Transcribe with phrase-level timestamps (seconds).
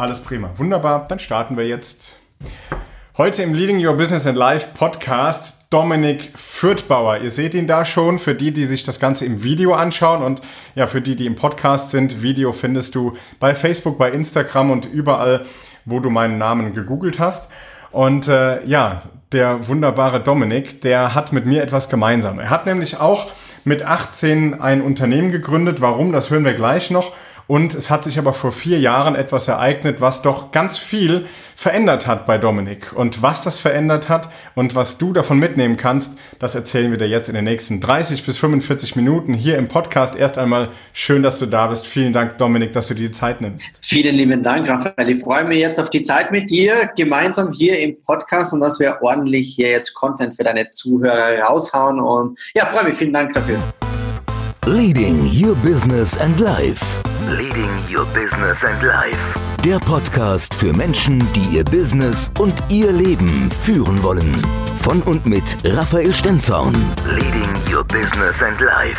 [0.00, 0.48] Alles prima.
[0.56, 1.04] Wunderbar.
[1.08, 2.16] Dann starten wir jetzt.
[3.18, 7.18] Heute im Leading Your Business and Life Podcast Dominik Fürthbauer.
[7.18, 10.40] Ihr seht ihn da schon für die, die sich das Ganze im Video anschauen und
[10.74, 12.22] ja, für die, die im Podcast sind.
[12.22, 15.44] Video findest du bei Facebook, bei Instagram und überall,
[15.84, 17.52] wo du meinen Namen gegoogelt hast.
[17.90, 22.38] Und äh, ja, der wunderbare Dominik, der hat mit mir etwas gemeinsam.
[22.38, 23.28] Er hat nämlich auch
[23.64, 25.82] mit 18 ein Unternehmen gegründet.
[25.82, 27.12] Warum, das hören wir gleich noch.
[27.50, 31.26] Und es hat sich aber vor vier Jahren etwas ereignet, was doch ganz viel
[31.56, 32.92] verändert hat bei Dominik.
[32.92, 37.08] Und was das verändert hat und was du davon mitnehmen kannst, das erzählen wir dir
[37.08, 40.14] jetzt in den nächsten 30 bis 45 Minuten hier im Podcast.
[40.14, 41.88] Erst einmal schön, dass du da bist.
[41.88, 43.66] Vielen Dank, Dominik, dass du dir die Zeit nimmst.
[43.82, 45.10] Vielen lieben Dank, Raphael.
[45.10, 48.78] Ich freue mich jetzt auf die Zeit mit dir, gemeinsam hier im Podcast und dass
[48.78, 51.98] wir ordentlich hier jetzt Content für deine Zuhörer raushauen.
[51.98, 52.94] Und ja, freue mich.
[52.94, 53.58] Vielen Dank dafür.
[54.66, 57.09] Leading Your Business and Life.
[57.28, 59.18] Leading Your Business and Life.
[59.62, 64.34] Der Podcast für Menschen, die ihr Business und ihr Leben führen wollen.
[64.80, 66.74] Von und mit Raphael Stenzorn.
[67.04, 68.98] Leading Your Business and Life.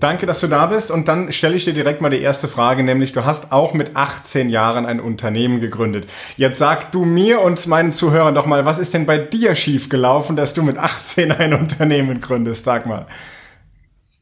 [0.00, 0.90] Danke, dass du da bist.
[0.90, 3.94] Und dann stelle ich dir direkt mal die erste Frage, nämlich du hast auch mit
[3.94, 6.10] 18 Jahren ein Unternehmen gegründet.
[6.36, 10.34] Jetzt sag du mir und meinen Zuhörern doch mal, was ist denn bei dir schiefgelaufen,
[10.34, 12.64] dass du mit 18 ein Unternehmen gründest?
[12.64, 13.06] Sag mal.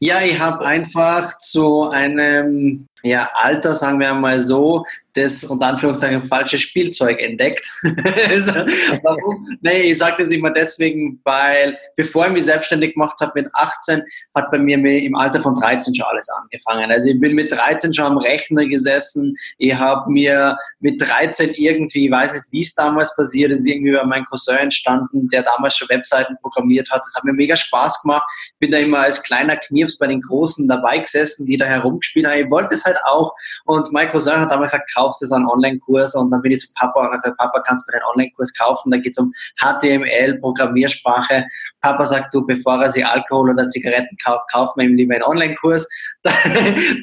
[0.05, 6.23] Ja, ich habe einfach zu einem ja, Alter, sagen wir mal so, das unter Anführungszeichen
[6.23, 7.65] falsche Spielzeug entdeckt.
[7.83, 9.57] Warum?
[9.61, 14.03] Nee, ich sage das immer deswegen, weil bevor ich mich selbstständig gemacht habe mit 18,
[14.33, 16.91] hat bei mir im Alter von 13 schon alles angefangen.
[16.91, 19.35] Also ich bin mit 13 schon am Rechner gesessen.
[19.57, 23.93] Ich habe mir mit 13 irgendwie, ich weiß nicht, wie es damals passiert ist, irgendwie
[23.93, 27.01] bei meinem Cousin entstanden, der damals schon Webseiten programmiert hat.
[27.05, 28.27] Das hat mir mega Spaß gemacht.
[28.59, 32.39] Bin da immer als kleiner Knirps bei den Großen dabei gesessen, die da herumgespielt haben.
[32.39, 33.33] Ich wollte es halt auch.
[33.65, 36.15] Und mein Cousin hat damals gesagt, kaufst du so einen Online-Kurs?
[36.15, 38.53] Und dann bin ich zu Papa und habe gesagt, Papa, kannst du mir einen Online-Kurs
[38.57, 38.91] kaufen?
[38.91, 41.45] Da geht es um HTML, Programmiersprache.
[41.81, 45.23] Papa sagt, du, bevor er sich Alkohol oder Zigaretten kauft, kauft man ihm lieber einen
[45.23, 45.87] Online-Kurs.
[46.25, 46.31] Da,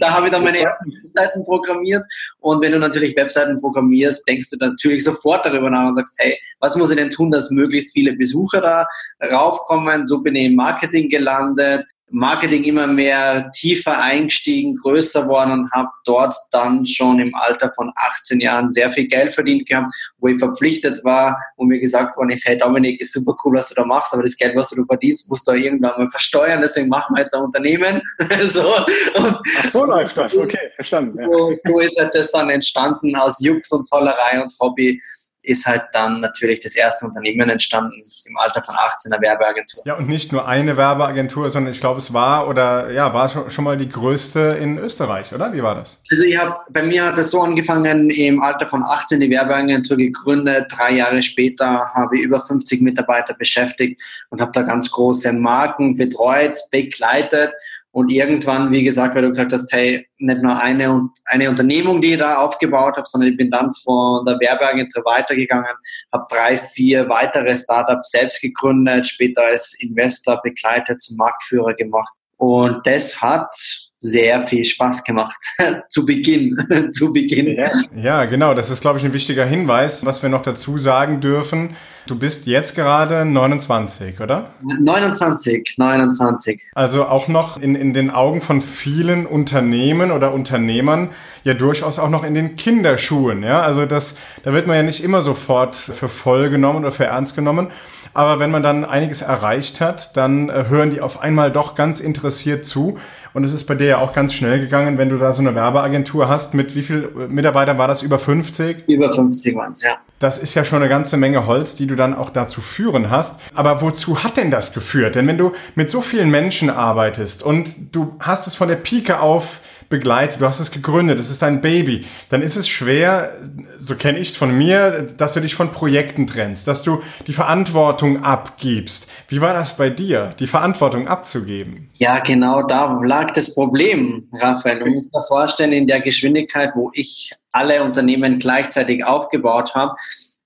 [0.01, 2.03] da habe ich dann meine ersten Webseiten programmiert.
[2.41, 6.37] Und wenn du natürlich Webseiten programmierst, denkst du natürlich sofort darüber nach und sagst, hey,
[6.59, 8.87] was muss ich denn tun, dass möglichst viele Besucher da
[9.31, 10.07] raufkommen?
[10.07, 11.85] So bin ich im Marketing gelandet.
[12.13, 17.91] Marketing immer mehr tiefer eingestiegen, größer worden und habe dort dann schon im Alter von
[17.97, 22.31] 18 Jahren sehr viel Geld verdient gehabt, wo ich verpflichtet war und mir gesagt worden
[22.31, 24.85] ist, hey Dominik, ist super cool, was du da machst, aber das Geld, was du
[24.85, 28.03] verdienst, musst du irgendwann mal versteuern, deswegen machen wir jetzt ein Unternehmen.
[28.45, 28.77] so,
[29.17, 31.19] und, Ach, so läuft das, okay, verstanden.
[31.19, 31.27] Ja.
[31.27, 35.01] So, so ist halt das dann entstanden aus Jux und Tollerei und Hobby
[35.43, 39.83] ist halt dann natürlich das erste Unternehmen entstanden im Alter von 18 einer Werbeagentur.
[39.85, 43.65] Ja, und nicht nur eine Werbeagentur, sondern ich glaube, es war oder ja, war schon
[43.65, 45.53] mal die größte in Österreich, oder?
[45.53, 46.01] Wie war das?
[46.11, 49.97] Also ich habe bei mir hat es so angefangen, im Alter von 18 die Werbeagentur
[49.97, 50.67] gegründet.
[50.77, 55.97] Drei Jahre später habe ich über 50 Mitarbeiter beschäftigt und habe da ganz große Marken
[55.97, 57.53] betreut, begleitet
[57.93, 62.15] und irgendwann, wie gesagt, weil du gesagt hast, hey, nicht nur eine, eine Unternehmung, die
[62.15, 65.75] ich da aufgebaut habe, sondern ich bin dann von der Werbeagentur weitergegangen,
[66.11, 72.15] habe drei, vier weitere Startups selbst gegründet, später als Investor begleitet, zum Marktführer gemacht.
[72.39, 73.55] Und das hat
[74.03, 75.41] sehr viel Spaß gemacht.
[75.89, 76.59] zu Beginn.
[76.91, 77.65] zu Beginn.
[77.95, 78.25] Ja.
[78.27, 78.53] genau.
[78.53, 80.05] Das ist, glaube ich, ein wichtiger Hinweis.
[80.05, 81.77] Was wir noch dazu sagen dürfen,
[82.07, 84.51] du bist jetzt gerade 29, oder?
[84.63, 86.61] 29, 29.
[86.75, 91.11] Also auch noch in, in den Augen von vielen Unternehmen oder Unternehmern
[91.45, 93.45] ja durchaus auch noch in den Kinderschuhen.
[93.45, 97.05] Ja, also das, da wird man ja nicht immer sofort für voll genommen oder für
[97.05, 97.69] ernst genommen.
[98.15, 102.01] Aber wenn man dann einiges erreicht hat, dann äh, hören die auf einmal doch ganz
[102.01, 102.99] interessiert zu.
[103.35, 105.55] Und es ist bei dir ja auch ganz schnell gegangen, wenn du da so eine
[105.55, 106.53] Werbeagentur hast.
[106.53, 108.03] Mit wie viel Mitarbeitern war das?
[108.03, 108.89] Über 50?
[108.89, 109.97] Über 50 waren es, ja.
[110.19, 113.41] Das ist ja schon eine ganze Menge Holz, die du dann auch dazu führen hast.
[113.55, 115.15] Aber wozu hat denn das geführt?
[115.15, 119.21] Denn wenn du mit so vielen Menschen arbeitest und du hast es von der Pike
[119.21, 119.61] auf
[119.93, 123.37] begleitet, du hast es gegründet, es ist dein Baby, dann ist es schwer,
[123.79, 127.35] so kenne ich es von mir, dass du dich von Projekten trennst, dass du die
[127.35, 129.09] Verantwortung abgibst.
[129.29, 131.89] Wie war das bei dir, die Verantwortung abzugeben?
[131.99, 134.81] Ja, genau da lag das Problem, Raphael.
[134.81, 139.95] Du musst dir vorstellen, in der Geschwindigkeit, wo ich alle Unternehmen gleichzeitig aufgebaut habe,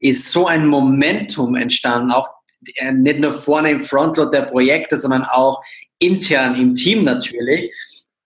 [0.00, 2.28] ist so ein Momentum entstanden, auch
[2.74, 5.62] äh, nicht nur vorne im Frontload der Projekte, sondern auch
[6.00, 7.70] intern im Team natürlich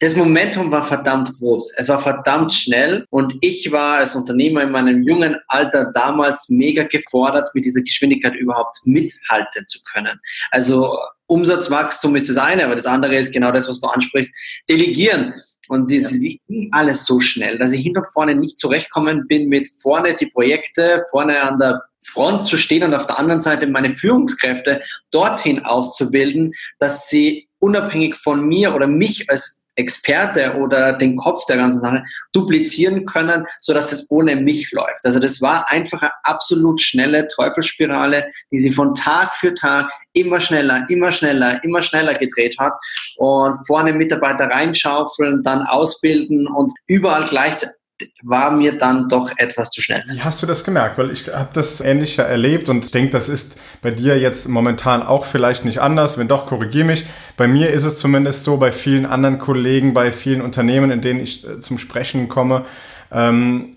[0.01, 1.75] das Momentum war verdammt groß.
[1.77, 6.85] Es war verdammt schnell und ich war als Unternehmer in meinem jungen Alter damals mega
[6.85, 10.19] gefordert, mit dieser Geschwindigkeit überhaupt mithalten zu können.
[10.51, 14.35] Also Umsatzwachstum ist das eine, aber das andere ist genau das, was du ansprichst,
[14.71, 15.35] delegieren.
[15.69, 16.31] Und das ja.
[16.49, 20.27] ging alles so schnell, dass ich hin und vorne nicht zurechtkommen bin mit vorne die
[20.27, 24.81] Projekte, vorne an der Front zu stehen und auf der anderen Seite meine Führungskräfte
[25.11, 31.57] dorthin auszubilden, dass sie unabhängig von mir oder mich als Experte oder den Kopf der
[31.57, 35.05] ganzen Sache duplizieren können, sodass es ohne mich läuft.
[35.05, 40.41] Also das war einfach eine absolut schnelle Teufelsspirale, die sie von Tag für Tag immer
[40.41, 42.75] schneller, immer schneller, immer schneller gedreht hat
[43.17, 47.80] und vorne Mitarbeiter reinschaufeln, dann ausbilden und überall gleichzeitig
[48.23, 50.03] war mir dann doch etwas zu schnell.
[50.09, 50.99] Wie hast du das gemerkt?
[50.99, 55.25] Weil ich habe das ähnlicher erlebt und denke, das ist bei dir jetzt momentan auch
[55.25, 56.19] vielleicht nicht anders.
[56.19, 57.07] Wenn doch, korrigiere mich.
[57.37, 61.21] Bei mir ist es zumindest so, bei vielen anderen Kollegen, bei vielen Unternehmen, in denen
[61.21, 62.65] ich äh, zum Sprechen komme,
[63.13, 63.73] ähm,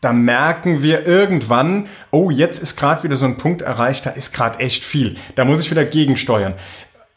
[0.00, 4.32] da merken wir irgendwann, oh, jetzt ist gerade wieder so ein Punkt erreicht, da ist
[4.32, 5.16] gerade echt viel.
[5.34, 6.54] Da muss ich wieder gegensteuern.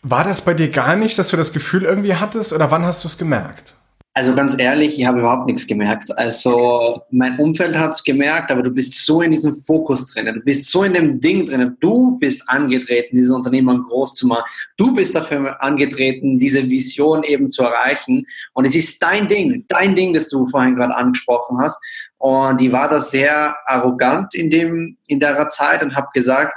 [0.01, 3.03] War das bei dir gar nicht, dass du das Gefühl irgendwie hattest oder wann hast
[3.03, 3.75] du es gemerkt?
[4.13, 6.17] Also ganz ehrlich, ich habe überhaupt nichts gemerkt.
[6.17, 10.41] Also mein Umfeld hat es gemerkt, aber du bist so in diesem Fokus drin, du
[10.41, 14.43] bist so in dem Ding drin, du bist angetreten, dieses Unternehmen groß zu machen.
[14.75, 18.25] Du bist dafür angetreten, diese Vision eben zu erreichen.
[18.51, 21.81] Und es ist dein Ding, dein Ding, das du vorhin gerade angesprochen hast.
[22.17, 26.53] Und die war da sehr arrogant in, dem, in der Zeit und habe gesagt,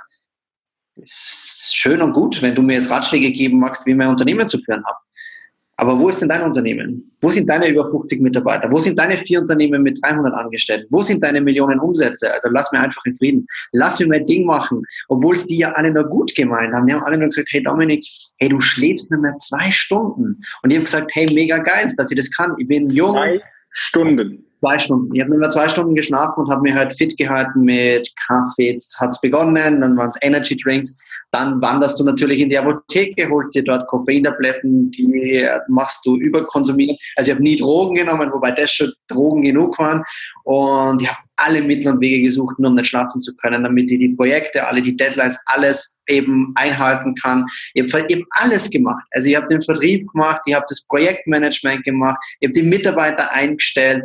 [0.96, 4.48] es ist schön und gut, wenn du mir jetzt Ratschläge geben magst, wie mein Unternehmen
[4.48, 5.03] zu führen habe.
[5.76, 7.11] Aber wo ist denn dein Unternehmen?
[7.21, 8.71] Wo sind deine über 50 Mitarbeiter?
[8.71, 10.87] Wo sind deine vier Unternehmen mit 300 Angestellten?
[10.91, 12.32] Wo sind deine Millionen Umsätze?
[12.32, 13.47] Also lass mir einfach in Frieden.
[13.73, 14.82] Lass mir mein Ding machen.
[15.09, 16.87] Obwohl es die ja alle nur gut gemeint haben.
[16.87, 18.06] Die haben alle nur gesagt, hey Dominik,
[18.38, 20.43] hey, du schläfst nur mehr zwei Stunden.
[20.62, 22.55] Und ich habe gesagt, hey, mega geil, dass ich das kann.
[22.59, 23.11] Ich bin jung.
[23.11, 23.41] Zwei
[23.71, 24.47] Stunden.
[24.61, 25.15] Zwei Stunden.
[25.15, 28.79] Ich habe nur mehr zwei Stunden geschlafen und habe mich halt fit gehalten mit Kaffee.
[28.99, 30.97] Hat's begonnen, dann waren es Energy Drinks.
[31.34, 36.14] Dann wanderst du natürlich in die Apotheke, holst dir dort Koffeintabletten, die äh, machst du
[36.14, 36.96] überkonsumieren.
[37.16, 40.04] Also ich habe nie Drogen genommen, wobei das schon Drogen genug waren.
[40.44, 43.90] Und ich habe alle Mittel und Wege gesucht, nur um nicht schlafen zu können, damit
[43.90, 47.44] ich die Projekte, alle die Deadlines, alles eben einhalten kann.
[47.72, 49.04] Ich habe hab alles gemacht.
[49.10, 53.32] Also ich habe den Vertrieb gemacht, ich habe das Projektmanagement gemacht, ich habe die Mitarbeiter
[53.32, 54.04] eingestellt,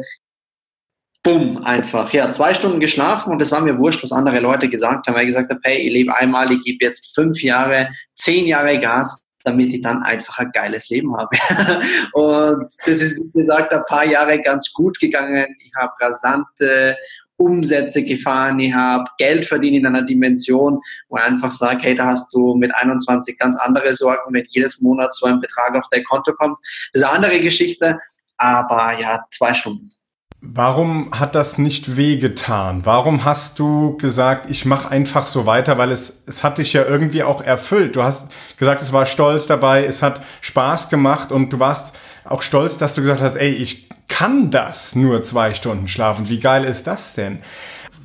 [1.24, 2.12] bumm, einfach.
[2.14, 5.24] Ja, zwei Stunden geschlafen und es war mir wurscht, was andere Leute gesagt haben, weil
[5.24, 9.26] ich gesagt habe, hey, ich lebe einmal, ich gebe jetzt fünf Jahre, zehn Jahre Gas,
[9.44, 11.30] damit ich dann einfach ein geiles Leben habe.
[12.14, 15.46] und das ist, wie gesagt, ein paar Jahre ganz gut gegangen.
[15.64, 16.98] Ich habe rasante
[17.38, 22.08] Umsätze gefahren, ich habe Geld verdient in einer Dimension, wo ich einfach sage, hey, da
[22.08, 26.04] hast du mit 21 ganz andere Sorgen, wenn jedes Monat so ein Betrag auf dein
[26.04, 26.60] Konto kommt.
[26.92, 27.98] Das ist eine andere Geschichte,
[28.38, 29.92] aber ja, zwei Stunden.
[30.42, 32.86] Warum hat das nicht wehgetan?
[32.86, 36.86] Warum hast du gesagt, ich mache einfach so weiter, weil es, es hat dich ja
[36.86, 37.98] irgendwie auch erfüllt.
[37.98, 41.94] Du hast gesagt, es war stolz dabei, es hat Spaß gemacht und du warst
[42.24, 46.30] auch stolz, dass du gesagt hast, ey, ich kann das nur zwei Stunden schlafen.
[46.30, 47.40] Wie geil ist das denn?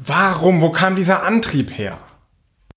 [0.04, 0.60] Warum?
[0.60, 1.98] Wo kam dieser Antrieb her?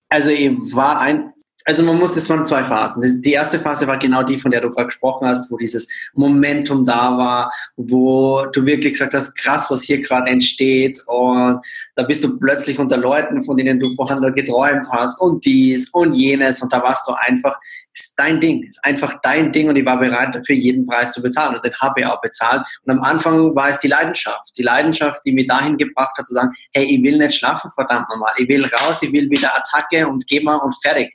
[0.10, 1.32] Also ich war ein,
[1.68, 3.22] also man muss, das waren zwei Phasen.
[3.22, 6.86] Die erste Phase war genau die, von der du gerade gesprochen hast, wo dieses Momentum
[6.86, 10.98] da war, wo du wirklich gesagt hast, krass, was hier gerade entsteht.
[11.08, 11.60] Und
[11.96, 15.90] da bist du plötzlich unter Leuten, von denen du vorher nur geträumt hast und dies
[15.90, 16.62] und jenes.
[16.62, 17.60] Und da warst du einfach,
[17.94, 19.68] ist dein Ding, ist einfach dein Ding.
[19.68, 21.56] Und ich war bereit, dafür jeden Preis zu bezahlen.
[21.56, 22.62] Und den habe ich auch bezahlt.
[22.86, 24.58] Und am Anfang war es die Leidenschaft.
[24.58, 28.08] Die Leidenschaft, die mich dahin gebracht hat, zu sagen, hey, ich will nicht schlafen, verdammt
[28.10, 28.32] nochmal.
[28.38, 31.14] Ich will raus, ich will wieder Attacke und geh mal und fertig.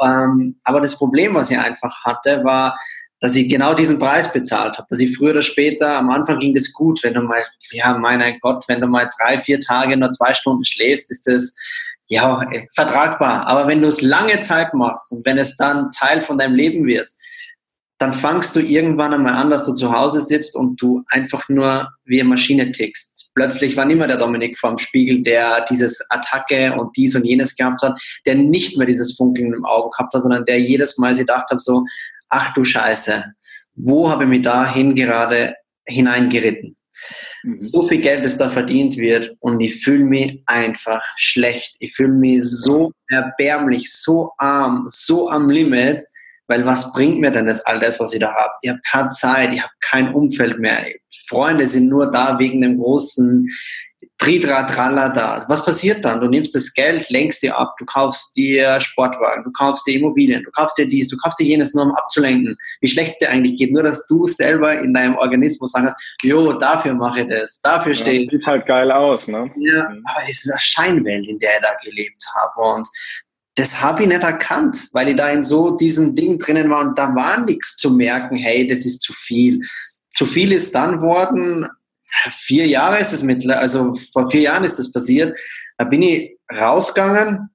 [0.00, 2.76] Ähm, aber das Problem, was ich einfach hatte, war,
[3.20, 6.54] dass ich genau diesen Preis bezahlt habe, dass ich früher oder später, am Anfang ging
[6.54, 10.10] das gut, wenn du mal, ja, mein Gott, wenn du mal drei, vier Tage nur
[10.10, 11.56] zwei Stunden schläfst, ist das,
[12.08, 13.46] ja, vertragbar.
[13.46, 16.84] Aber wenn du es lange Zeit machst und wenn es dann Teil von deinem Leben
[16.84, 17.08] wird,
[17.98, 21.88] dann fangst du irgendwann einmal an, dass du zu Hause sitzt und du einfach nur
[22.04, 23.30] wie eine Maschine tickst.
[23.34, 27.54] Plötzlich war nicht mehr der Dominik vorm Spiegel, der dieses Attacke und dies und jenes
[27.56, 31.14] gehabt hat, der nicht mehr dieses Funkeln im Auge gehabt hat, sondern der jedes Mal
[31.14, 31.84] sich gedacht hat, so,
[32.28, 33.24] ach du Scheiße,
[33.74, 36.74] wo habe ich mich dahin gerade hineingeritten?
[37.44, 37.60] Mhm.
[37.60, 41.76] So viel Geld, das da verdient wird und ich fühle mich einfach schlecht.
[41.78, 46.02] Ich fühle mich so erbärmlich, so arm, so am Limit,
[46.46, 48.52] weil was bringt mir denn das all das, was ich da habe?
[48.62, 50.86] Ich habe keine Zeit, ich habe kein Umfeld mehr.
[51.28, 53.48] Freunde sind nur da wegen dem großen
[54.18, 55.44] Tridra, da.
[55.48, 56.20] Was passiert dann?
[56.20, 60.42] Du nimmst das Geld, lenkst dir ab, du kaufst dir Sportwagen, du kaufst dir Immobilien,
[60.42, 63.30] du kaufst dir dies, du kaufst dir jenes, nur um abzulenken, wie schlecht es dir
[63.30, 63.72] eigentlich geht.
[63.72, 68.00] Nur, dass du selber in deinem Organismus sagst, jo, dafür mache ich das, dafür ja,
[68.00, 68.28] stehe ich.
[68.30, 69.50] Sieht halt geil aus, ne?
[69.58, 70.02] Ja, mhm.
[70.04, 72.76] aber es ist eine Scheinwelt, in der ich da gelebt habe.
[72.76, 72.88] Und
[73.56, 76.98] das habe ich nicht erkannt, weil ich da in so diesem Ding drinnen war und
[76.98, 79.60] da war nichts zu merken, hey, das ist zu viel
[80.14, 81.66] zu viel ist dann worden,
[82.30, 85.36] vier Jahre ist es mittlerweile, also vor vier Jahren ist das passiert,
[85.76, 87.50] da bin ich rausgegangen,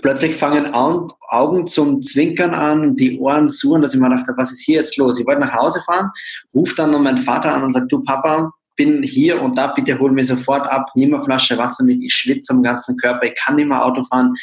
[0.00, 4.52] plötzlich fangen an, Augen zum Zwinkern an, die Ohren suchen, dass ich mir dachte, was
[4.52, 5.18] ist hier jetzt los?
[5.18, 6.10] Ich wollte nach Hause fahren,
[6.54, 9.98] rufe dann noch meinen Vater an und sage, du Papa, bin hier und da, bitte
[9.98, 13.34] hol mir sofort ab, nimm eine Flasche Wasser mit, ich schwitze am ganzen Körper, ich
[13.34, 14.34] kann nicht mehr Auto fahren.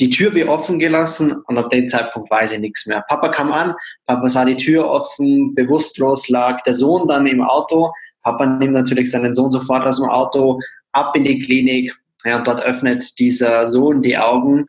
[0.00, 3.04] Die Tür wird offen gelassen und ab dem Zeitpunkt weiß ich nichts mehr.
[3.08, 3.74] Papa kam an,
[4.06, 7.92] Papa sah die Tür offen, bewusstlos lag der Sohn dann im Auto.
[8.22, 10.58] Papa nimmt natürlich seinen Sohn sofort aus dem Auto,
[10.92, 11.94] ab in die Klinik.
[12.24, 14.66] Ja, und dort öffnet dieser Sohn die Augen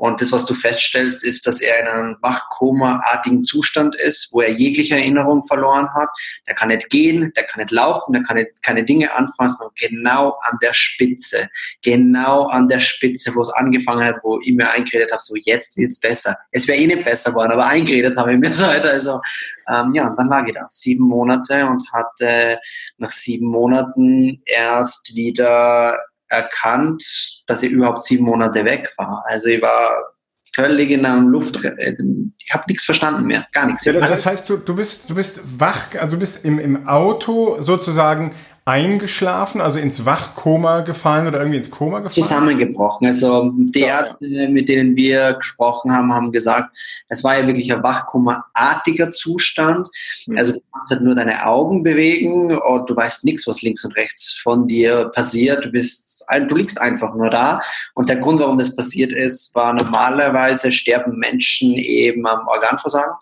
[0.00, 4.50] und das, was du feststellst, ist, dass er in einem Wachkoma-artigen Zustand ist, wo er
[4.50, 6.08] jegliche Erinnerung verloren hat.
[6.48, 9.66] Der kann nicht gehen, der kann nicht laufen, der kann nicht, keine Dinge anfassen.
[9.66, 11.50] Und genau an der Spitze,
[11.82, 15.76] genau an der Spitze, wo es angefangen hat, wo ich mir eingeredet habe, so jetzt
[15.76, 16.34] wird's besser.
[16.50, 18.92] Es wäre eh nicht besser geworden, aber eingeredet habe ich mir so weiter.
[18.92, 19.20] Also
[19.68, 22.58] ähm, ja, und dann lag ich da sieben Monate und hatte
[22.96, 25.98] nach sieben Monaten erst wieder
[26.30, 27.04] erkannt,
[27.46, 29.24] dass ich überhaupt sieben Monate weg war.
[29.26, 30.14] Also ich war
[30.54, 31.94] völlig in einem Luft, äh,
[32.38, 33.84] ich habe nichts verstanden mehr, gar nichts.
[33.84, 37.60] Ja, das heißt, du, du bist, du bist wach, also du bist im, im Auto
[37.60, 38.34] sozusagen
[38.70, 42.22] eingeschlafen, also ins Wachkoma gefallen oder irgendwie ins Koma gefallen?
[42.22, 43.08] Zusammengebrochen.
[43.08, 46.76] Also die Ärzte, mit denen wir gesprochen haben, haben gesagt,
[47.08, 49.88] es war ja wirklich ein Wachkoma-artiger Zustand.
[50.26, 50.38] Mhm.
[50.38, 53.96] Also du kannst halt nur deine Augen bewegen und du weißt nichts, was links und
[53.96, 55.64] rechts von dir passiert.
[55.64, 57.60] Du bist, du liegst einfach nur da.
[57.94, 63.16] Und der Grund, warum das passiert ist, war normalerweise sterben Menschen eben am Organversagen.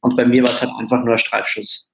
[0.00, 1.89] Und bei mir war es halt einfach nur ein Streifschuss.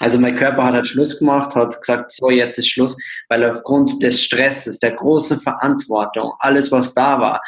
[0.00, 2.96] Also mein Körper hat halt Schluss gemacht, hat gesagt, so jetzt ist Schluss,
[3.28, 7.40] weil aufgrund des Stresses, der großen Verantwortung, alles was da war,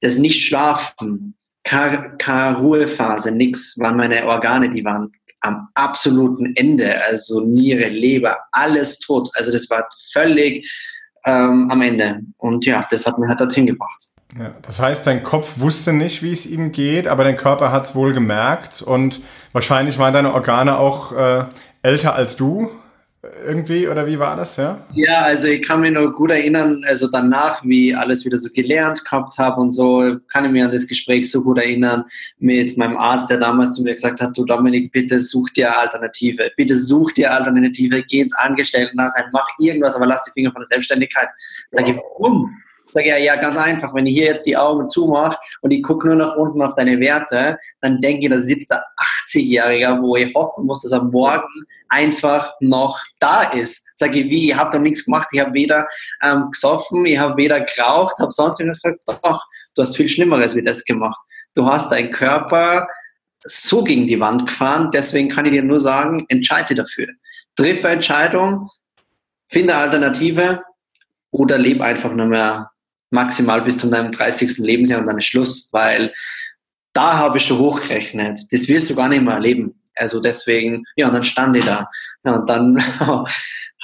[0.00, 7.88] das Nicht-Schlafen, keine, Ruhephase, nichts, waren meine Organe, die waren am absoluten Ende, also Niere,
[7.88, 9.28] Leber, alles tot.
[9.34, 10.68] Also das war völlig
[11.26, 12.20] ähm, am Ende.
[12.38, 14.12] Und ja, das hat mich halt dorthin gebracht.
[14.38, 17.84] Ja, das heißt, dein Kopf wusste nicht, wie es ihm geht, aber dein Körper hat
[17.84, 19.20] es wohl gemerkt und
[19.52, 21.44] wahrscheinlich waren deine Organe auch äh,
[21.82, 22.70] älter als du
[23.46, 24.84] irgendwie oder wie war das, ja?
[24.94, 29.04] Ja, also ich kann mich noch gut erinnern, also danach, wie alles wieder so gelernt
[29.04, 32.04] gehabt habe und so, kann ich mich an das Gespräch so gut erinnern
[32.40, 36.50] mit meinem Arzt, der damals zu mir gesagt hat, du Dominik, bitte such dir Alternative,
[36.56, 40.66] bitte such dir Alternative, geh ins Angestellten-Dasein, mach irgendwas, aber lass die Finger von der
[40.66, 41.28] Selbstständigkeit.
[41.70, 42.60] Sag ich, warum?
[42.92, 43.94] Sag ja, ja, ganz einfach.
[43.94, 47.00] Wenn ich hier jetzt die Augen zumache und ich gucke nur nach unten auf deine
[47.00, 48.84] Werte, dann denke ich, da sitzt der
[49.26, 51.48] 80-Jähriger, wo ich hoffen muss, dass er morgen
[51.88, 53.90] einfach noch da ist.
[53.94, 54.50] Sag ich, wie?
[54.50, 55.28] Ich habe da nichts gemacht.
[55.32, 55.88] Ich habe weder
[56.22, 59.24] ähm, gesoffen, ich habe weder geraucht, habe sonst irgendwas gesagt.
[59.24, 59.42] Doch,
[59.74, 61.18] du hast viel Schlimmeres wie das gemacht.
[61.54, 62.86] Du hast deinen Körper
[63.40, 64.90] so gegen die Wand gefahren.
[64.92, 67.08] Deswegen kann ich dir nur sagen, entscheide dafür.
[67.56, 68.70] Triffe Entscheidung,
[69.48, 70.62] finde Alternative
[71.30, 72.71] oder lebe einfach nur mehr
[73.12, 74.58] maximal bis zu deinem 30.
[74.58, 76.12] Lebensjahr und dann ist Schluss, weil
[76.92, 78.38] da habe ich schon hochgerechnet.
[78.50, 79.74] Das wirst du gar nicht mehr erleben.
[79.94, 81.88] Also deswegen, ja, und dann stand ich da.
[82.24, 82.82] Ja, und dann,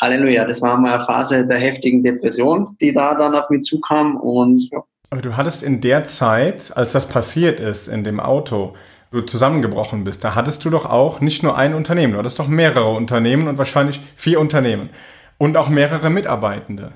[0.01, 4.17] Halleluja, das war mal eine Phase der heftigen Depression, die da dann auf mich zukam
[4.17, 4.83] und ja.
[5.11, 8.75] Aber du hattest in der Zeit, als das passiert ist, in dem Auto,
[9.11, 12.49] du zusammengebrochen bist, da hattest du doch auch nicht nur ein Unternehmen, du hattest doch
[12.49, 14.91] mehrere Unternehmen und wahrscheinlich vier Unternehmen
[15.39, 16.93] und auch mehrere Mitarbeitende.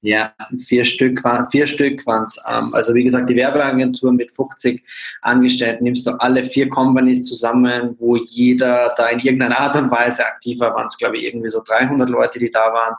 [0.00, 2.42] Ja, vier Stück, vier Stück waren es.
[2.48, 4.82] Ähm, also wie gesagt, die Werbeagentur mit 50
[5.22, 10.24] Angestellten nimmst du alle vier Companies zusammen, wo jeder da in irgendeiner Art und Weise
[10.24, 10.74] aktiv war.
[10.74, 12.94] Waren es, glaube ich, irgendwie so 300 Leute, die da waren.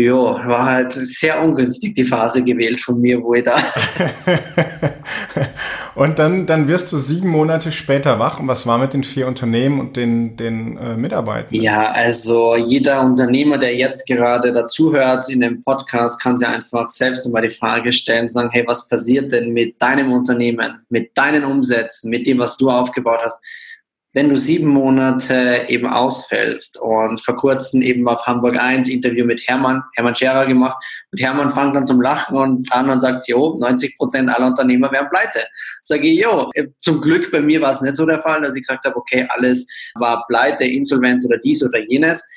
[0.00, 3.56] Ja, war halt sehr ungünstig die Phase gewählt von mir, wo ich da.
[5.96, 8.38] und dann, dann wirst du sieben Monate später wach.
[8.38, 11.52] Und was war mit den vier Unternehmen und den, den äh, Mitarbeitern?
[11.52, 17.26] Ja, also jeder Unternehmer, der jetzt gerade dazuhört in dem Podcast, kann sich einfach selbst
[17.26, 22.08] einmal die Frage stellen, sagen, hey, was passiert denn mit deinem Unternehmen, mit deinen Umsätzen,
[22.08, 23.42] mit dem, was du aufgebaut hast?
[24.18, 29.40] Wenn du sieben Monate eben ausfällst und vor kurzem eben auf Hamburg 1 Interview mit
[29.46, 30.76] Hermann, Hermann Scherer gemacht
[31.12, 34.90] und Hermann fängt dann zum Lachen und an und sagt, jo, 90 Prozent aller Unternehmer
[34.90, 35.46] werden pleite.
[35.82, 38.62] Sage ich, jo, zum Glück bei mir war es nicht so der Fall, dass ich
[38.62, 42.28] gesagt habe, okay, alles war pleite, Insolvenz oder dies oder jenes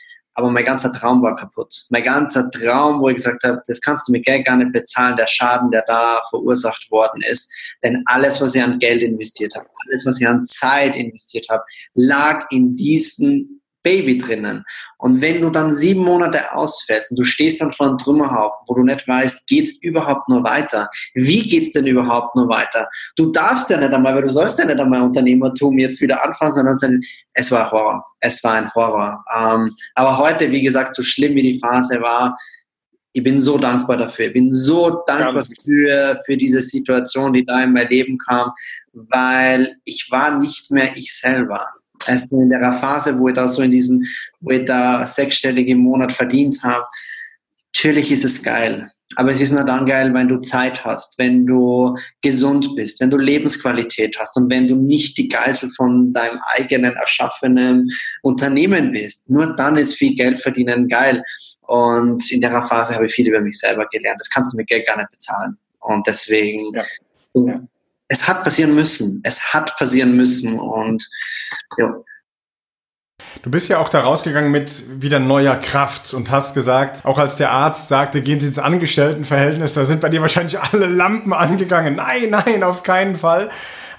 [0.42, 1.86] aber mein ganzer Traum war kaputt.
[1.90, 5.16] Mein ganzer Traum, wo ich gesagt habe, das kannst du mit Geld gar nicht bezahlen,
[5.16, 7.54] der Schaden, der da verursacht worden ist.
[7.84, 11.64] Denn alles, was ich an Geld investiert habe, alles, was ich an Zeit investiert habe,
[11.94, 14.64] lag in diesen Baby drinnen.
[14.98, 18.76] Und wenn du dann sieben Monate ausfällst und du stehst dann vor einem Trümmerhaufen, wo
[18.76, 20.90] du nicht weißt, geht's überhaupt nur weiter?
[21.14, 22.88] Wie geht's denn überhaupt nur weiter?
[23.16, 26.52] Du darfst ja nicht einmal, weil du sollst ja nicht einmal Unternehmertum jetzt wieder anfangen,
[26.52, 27.02] sondern
[27.34, 28.04] es war Horror.
[28.20, 29.24] Es war ein Horror.
[29.36, 32.38] Ähm, aber heute, wie gesagt, so schlimm wie die Phase war,
[33.14, 34.28] ich bin so dankbar dafür.
[34.28, 38.52] Ich bin so dankbar für, für diese Situation, die da in mein Leben kam,
[38.94, 41.68] weil ich war nicht mehr ich selber.
[42.08, 44.06] Erst in der Phase, wo ich da so in diesen,
[44.40, 46.86] wo ich da sechsstellige im Monat verdient habe.
[47.76, 48.92] Natürlich ist es geil.
[49.18, 53.10] Aber es ist nur dann geil, wenn du Zeit hast, wenn du gesund bist, wenn
[53.10, 57.90] du Lebensqualität hast und wenn du nicht die Geisel von deinem eigenen erschaffenen
[58.22, 59.30] Unternehmen bist.
[59.30, 61.24] Nur dann ist viel Geld verdienen geil.
[61.62, 64.22] Und in der Phase habe ich viel über mich selber gelernt.
[64.22, 65.58] Das kannst du mit Geld gar nicht bezahlen.
[65.80, 66.86] Und deswegen, ja.
[67.34, 67.62] Ja.
[68.12, 69.22] Es hat passieren müssen.
[69.24, 70.60] Es hat passieren müssen.
[70.60, 71.08] Und
[71.78, 71.96] ja.
[73.42, 77.38] Du bist ja auch da rausgegangen mit wieder neuer Kraft und hast gesagt, auch als
[77.38, 81.96] der Arzt sagte, gehen Sie ins Angestelltenverhältnis, da sind bei dir wahrscheinlich alle Lampen angegangen.
[81.96, 83.50] Nein, nein, auf keinen Fall.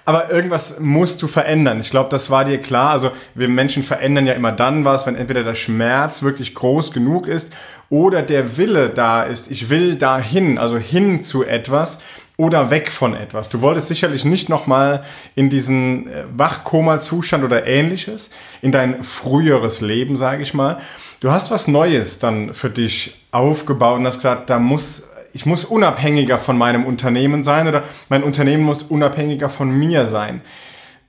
[0.04, 1.80] Aber irgendwas musst du verändern.
[1.80, 2.90] Ich glaube, das war dir klar.
[2.90, 7.28] Also wir Menschen verändern ja immer dann was, wenn entweder der Schmerz wirklich groß genug
[7.28, 7.54] ist
[7.88, 9.50] oder der Wille da ist.
[9.50, 12.00] Ich will dahin, also hin zu etwas
[12.42, 13.50] oder weg von etwas.
[13.50, 15.04] Du wolltest sicherlich nicht nochmal
[15.36, 18.32] in diesen äh, Wachkoma-Zustand oder ähnliches,
[18.62, 20.78] in dein früheres Leben, sage ich mal.
[21.20, 25.64] Du hast was Neues dann für dich aufgebaut und hast gesagt, da muss ich muss
[25.64, 30.40] unabhängiger von meinem Unternehmen sein oder mein Unternehmen muss unabhängiger von mir sein.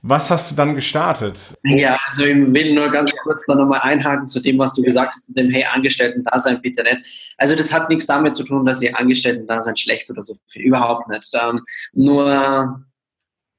[0.06, 1.38] Was hast du dann gestartet?
[1.62, 5.14] Ja, also ich will nur ganz kurz noch mal einhaken zu dem, was du gesagt
[5.14, 7.34] hast, mit dem Hey, Angestellten-Dasein bitte nicht.
[7.38, 11.26] Also das hat nichts damit zu tun, dass ihr Angestellten-Dasein schlecht oder so, überhaupt nicht.
[11.32, 11.58] Ähm,
[11.94, 12.84] nur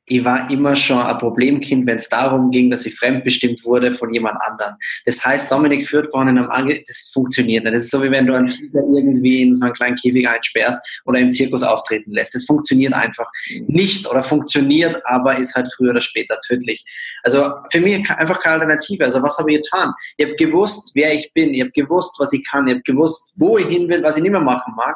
[0.08, 4.14] ich war immer schon ein Problemkind, wenn es darum ging, dass ich fremdbestimmt wurde von
[4.14, 4.76] jemand anderem.
[5.06, 7.74] Das heißt, Dominik führt bei einem Ange das funktioniert nicht.
[7.74, 11.02] Das ist so, wie wenn du einen Tiger irgendwie in so einen kleinen Käfig einsperrst
[11.06, 12.36] oder im Zirkus auftreten lässt.
[12.36, 13.30] Das funktioniert einfach
[13.68, 16.84] nicht oder funktioniert, aber ist halt früher oder später tödlich.
[17.24, 19.06] Also für mich einfach keine Alternative.
[19.06, 19.94] Also was habe ich getan?
[20.18, 21.54] Ich habe gewusst, wer ich bin.
[21.54, 22.68] Ich habe gewusst, was ich kann.
[22.68, 24.96] Ich habe gewusst, wo ich hin will, was ich nicht mehr machen mag.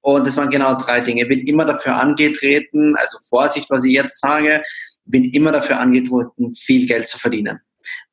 [0.00, 1.22] Und das waren genau drei Dinge.
[1.22, 4.62] Ich bin immer dafür angetreten, also Vorsicht, was ich jetzt sage,
[5.04, 7.58] bin immer dafür angetreten, viel Geld zu verdienen.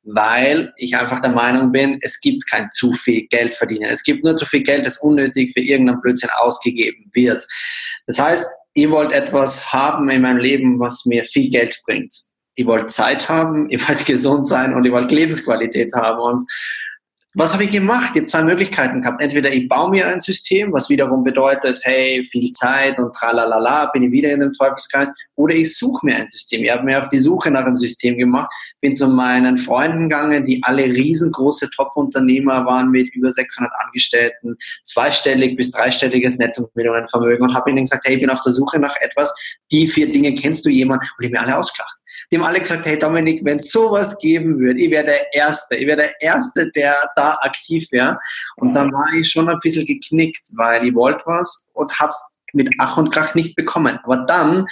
[0.02, 3.90] Weil ich einfach der Meinung bin, es gibt kein zu viel Geld verdienen.
[3.90, 7.44] Es gibt nur zu viel Geld, das unnötig für irgendeinen Blödsinn ausgegeben wird.
[8.06, 12.12] Das heißt, ich wollte etwas haben in meinem Leben, was mir viel Geld bringt.
[12.54, 16.20] Ich wollte Zeit haben, ich wollte gesund sein und ich wollte Lebensqualität haben.
[16.20, 16.42] Und
[17.38, 18.12] was habe ich gemacht?
[18.14, 19.20] Ich habe zwei Möglichkeiten gehabt.
[19.20, 24.04] Entweder ich baue mir ein System, was wiederum bedeutet, hey, viel Zeit und tralalala, bin
[24.04, 25.12] ich wieder in dem Teufelskreis.
[25.34, 26.64] Oder ich suche mir ein System.
[26.64, 30.46] Ich habe mir auf die Suche nach einem System gemacht, bin zu meinen Freunden gegangen,
[30.46, 37.70] die alle riesengroße Top-Unternehmer waren mit über 600 Angestellten, zweistellig bis dreistelliges Netto-Millionenvermögen und habe
[37.70, 39.34] ihnen gesagt, hey, ich bin auf der Suche nach etwas,
[39.70, 41.02] die vier Dinge kennst du jemand?
[41.18, 41.98] Und ich mir alle ausgelacht.
[42.30, 45.76] Die haben alle gesagt, hey Dominik, wenn es sowas geben würde, ich wäre der Erste,
[45.76, 48.18] ich wäre der Erste, der da aktiv wäre.
[48.56, 52.70] Und dann war ich schon ein bisschen geknickt, weil ich wollte was und hab's mit
[52.78, 53.98] Ach und Krach nicht bekommen.
[54.02, 54.66] Aber dann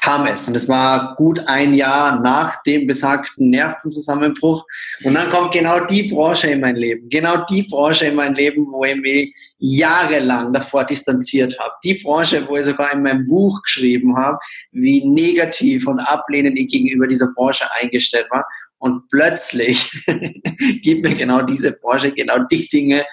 [0.00, 4.64] kam es und es war gut ein Jahr nach dem besagten Nervenzusammenbruch.
[5.04, 8.66] Und dann kommt genau die Branche in mein Leben, genau die Branche in mein Leben,
[8.70, 11.72] wo ich mich jahrelang davor distanziert habe.
[11.84, 14.38] Die Branche, wo ich sogar in meinem Buch geschrieben habe,
[14.72, 18.44] wie negativ und ablehnend ich gegenüber dieser Branche eingestellt war.
[18.78, 19.90] Und plötzlich
[20.82, 23.04] gibt mir genau diese Branche, genau die Dinge,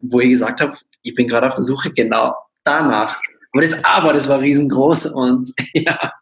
[0.00, 2.34] wo ich gesagt habe, ich bin gerade auf der Suche genau
[2.64, 3.20] danach.
[3.52, 6.12] Aber das Aber, das war riesengroß und ja.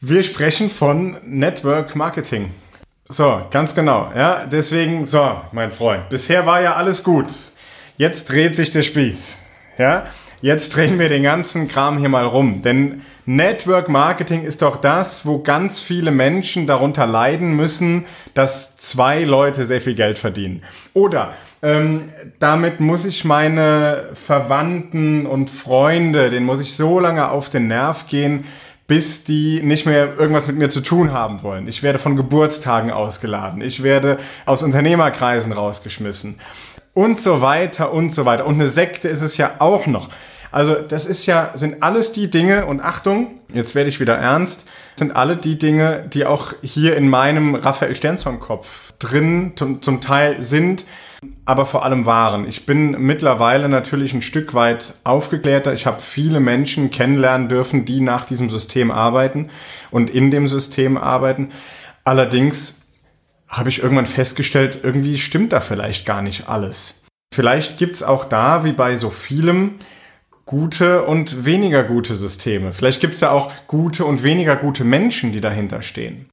[0.00, 2.52] Wir sprechen von Network Marketing.
[3.04, 4.10] So, ganz genau.
[4.14, 7.26] Ja, deswegen, so, mein Freund, bisher war ja alles gut.
[7.96, 9.38] Jetzt dreht sich der Spieß.
[9.78, 10.06] Ja,
[10.42, 12.62] jetzt drehen wir den ganzen Kram hier mal rum.
[12.62, 19.22] Denn Network Marketing ist doch das, wo ganz viele Menschen darunter leiden müssen, dass zwei
[19.22, 20.62] Leute sehr viel Geld verdienen.
[20.92, 22.02] Oder ähm,
[22.40, 28.08] damit muss ich meine Verwandten und Freunde, denen muss ich so lange auf den Nerv
[28.08, 28.44] gehen,
[28.88, 31.68] bis die nicht mehr irgendwas mit mir zu tun haben wollen.
[31.68, 33.62] Ich werde von Geburtstagen ausgeladen.
[33.62, 36.40] Ich werde aus Unternehmerkreisen rausgeschmissen.
[36.92, 38.44] Und so weiter und so weiter.
[38.44, 40.10] Und eine Sekte ist es ja auch noch.
[40.52, 44.70] Also das ist ja, sind alles die Dinge, und Achtung, jetzt werde ich wieder ernst,
[44.96, 50.84] sind alle die Dinge, die auch hier in meinem Raphael Sternzorn-Kopf drin zum Teil sind,
[51.46, 52.46] aber vor allem waren.
[52.46, 55.72] Ich bin mittlerweile natürlich ein Stück weit aufgeklärter.
[55.72, 59.48] Ich habe viele Menschen kennenlernen dürfen, die nach diesem System arbeiten
[59.90, 61.50] und in dem System arbeiten.
[62.04, 62.92] Allerdings
[63.48, 67.04] habe ich irgendwann festgestellt, irgendwie stimmt da vielleicht gar nicht alles.
[67.32, 69.76] Vielleicht gibt's auch da, wie bei so vielem,
[70.46, 72.72] gute und weniger gute Systeme.
[72.72, 76.28] Vielleicht gibt's ja auch gute und weniger gute Menschen, die dahinter stehen.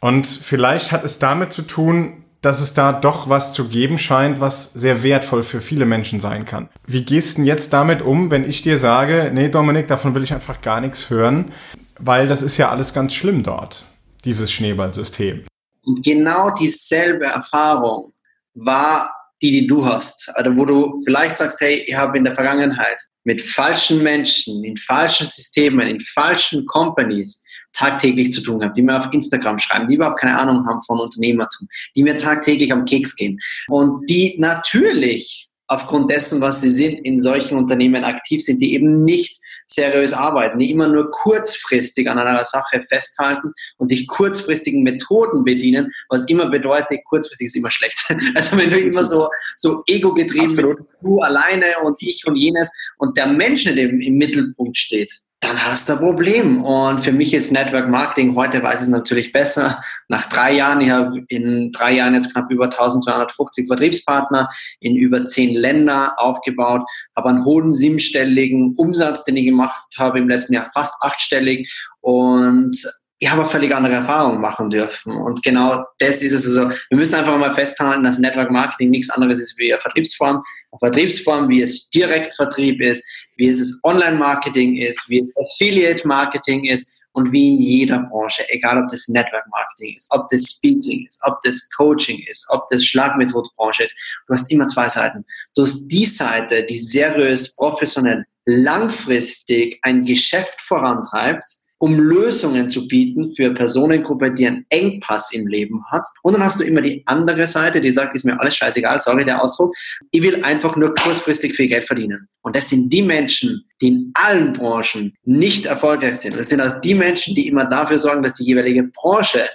[0.00, 4.40] Und vielleicht hat es damit zu tun, dass es da doch was zu geben scheint,
[4.40, 6.68] was sehr wertvoll für viele Menschen sein kann.
[6.86, 10.22] Wie gehst du denn jetzt damit um, wenn ich dir sage, nee, Dominik, davon will
[10.22, 11.52] ich einfach gar nichts hören,
[11.98, 13.84] weil das ist ja alles ganz schlimm dort,
[14.24, 15.44] dieses Schneeballsystem.
[15.84, 18.12] Und genau dieselbe Erfahrung
[18.54, 20.30] war die, die du hast.
[20.34, 24.76] Also wo du vielleicht sagst, hey, ich habe in der Vergangenheit mit falschen Menschen, in
[24.76, 29.96] falschen Systemen, in falschen Companies tagtäglich zu tun gehabt, die mir auf Instagram schreiben, die
[29.96, 35.45] überhaupt keine Ahnung haben von Unternehmertum, die mir tagtäglich am Keks gehen und die natürlich
[35.68, 40.58] aufgrund dessen, was sie sind, in solchen Unternehmen aktiv sind, die eben nicht seriös arbeiten,
[40.58, 46.46] die immer nur kurzfristig an einer Sache festhalten und sich kurzfristigen Methoden bedienen, was immer
[46.48, 47.98] bedeutet, kurzfristig ist immer schlecht.
[48.34, 50.68] Also wenn du immer so, so ego-getrieben bist,
[51.02, 55.62] du alleine und ich und jenes und der Mensch nicht im, im Mittelpunkt steht, dann
[55.62, 56.64] hast du ein Problem.
[56.64, 60.80] Und für mich ist Network Marketing, heute weiß ich es natürlich besser, nach drei Jahren,
[60.80, 64.48] ich habe in drei Jahren jetzt knapp über 1250 Vertriebspartner
[64.80, 66.82] in über zehn Länder aufgebaut,
[67.14, 71.70] habe einen hohen siebenstelligen Umsatz, den ich gemacht habe im letzten Jahr, fast achtstellig
[72.00, 72.76] und
[73.18, 75.12] ich habe völlig andere Erfahrungen machen dürfen.
[75.16, 76.44] Und genau das ist es.
[76.46, 80.42] Also, wir müssen einfach mal festhalten, dass Network Marketing nichts anderes ist wie eine Vertriebsform.
[80.72, 87.32] Eine Vertriebsform, wie es Direktvertrieb ist, wie es Online-Marketing ist, wie es Affiliate-Marketing ist und
[87.32, 91.66] wie in jeder Branche, egal ob das Network-Marketing ist, ob das Speaking ist, ob das
[91.70, 93.98] Coaching ist, ob das Schlagmethodenbranche ist.
[94.26, 95.24] Du hast immer zwei Seiten.
[95.54, 101.44] Du hast die Seite, die seriös, professionell, langfristig ein Geschäft vorantreibt,
[101.78, 106.04] um Lösungen zu bieten für Personengruppe, die einen Engpass im Leben hat.
[106.22, 109.24] Und dann hast du immer die andere Seite, die sagt, ist mir alles scheißegal, sorry
[109.24, 109.74] der Ausdruck,
[110.10, 112.28] ich will einfach nur kurzfristig viel Geld verdienen.
[112.42, 116.38] Und das sind die Menschen, die in allen Branchen nicht erfolgreich sind.
[116.38, 119.48] Das sind auch die Menschen, die immer dafür sorgen, dass die jeweilige Branche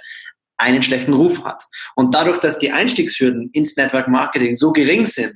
[0.58, 1.62] einen schlechten Ruf hat.
[1.96, 5.34] Und dadurch, dass die Einstiegshürden ins Network Marketing so gering sind,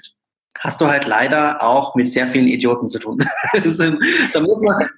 [0.60, 3.18] hast du halt leider auch mit sehr vielen Idioten zu tun.
[3.52, 4.88] da muss man,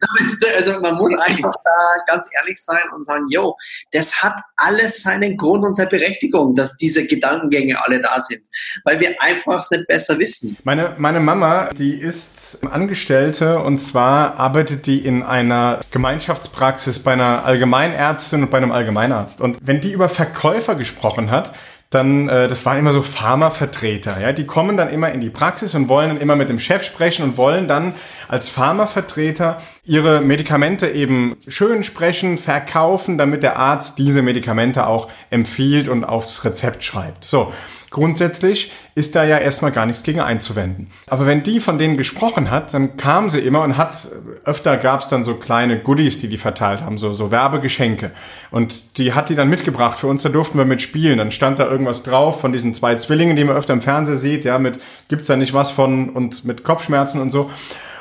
[0.57, 3.57] also man muss einfach da ganz ehrlich sein und sagen, yo,
[3.93, 8.43] das hat alles seinen Grund und seine Berechtigung, dass diese Gedankengänge alle da sind,
[8.85, 10.57] weil wir einfach es nicht besser wissen.
[10.65, 17.45] Meine, meine Mama, die ist Angestellte und zwar arbeitet die in einer Gemeinschaftspraxis bei einer
[17.45, 19.41] Allgemeinärztin und bei einem Allgemeinarzt.
[19.41, 21.53] Und wenn die über Verkäufer gesprochen hat,
[21.91, 25.75] dann, äh, das waren immer so Pharmavertreter, ja, die kommen dann immer in die Praxis
[25.75, 27.95] und wollen dann immer mit dem Chef sprechen und wollen dann
[28.29, 35.89] als Pharmavertreter ihre Medikamente eben schön sprechen, verkaufen, damit der Arzt diese Medikamente auch empfiehlt
[35.89, 37.25] und aufs Rezept schreibt.
[37.25, 37.53] So.
[37.91, 40.89] Grundsätzlich ist da ja erstmal gar nichts gegen einzuwenden.
[41.07, 44.09] Aber wenn die von denen gesprochen hat, dann kam sie immer und hat,
[44.45, 48.11] öfter gab es dann so kleine Goodies, die die verteilt haben, so, so Werbegeschenke.
[48.51, 51.19] Und die hat die dann mitgebracht für uns, da durften wir mitspielen.
[51.19, 54.45] Dann stand da irgendwas drauf von diesen zwei Zwillingen, die man öfter im Fernsehen sieht,
[54.45, 57.51] ja, mit gibt's da nicht was von und mit Kopfschmerzen und so.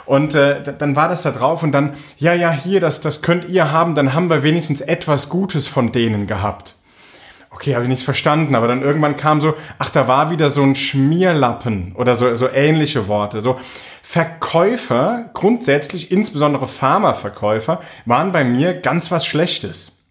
[0.05, 3.49] Und äh, dann war das da drauf und dann, ja, ja, hier, das, das könnt
[3.49, 6.76] ihr haben, dann haben wir wenigstens etwas Gutes von denen gehabt
[7.57, 10.61] okay, habe ich nichts verstanden, aber dann irgendwann kam so, ach, da war wieder so
[10.61, 13.41] ein Schmierlappen oder so, so ähnliche Worte.
[13.41, 13.59] So
[14.03, 20.03] Verkäufer, grundsätzlich insbesondere Pharmaverkäufer, waren bei mir ganz was Schlechtes.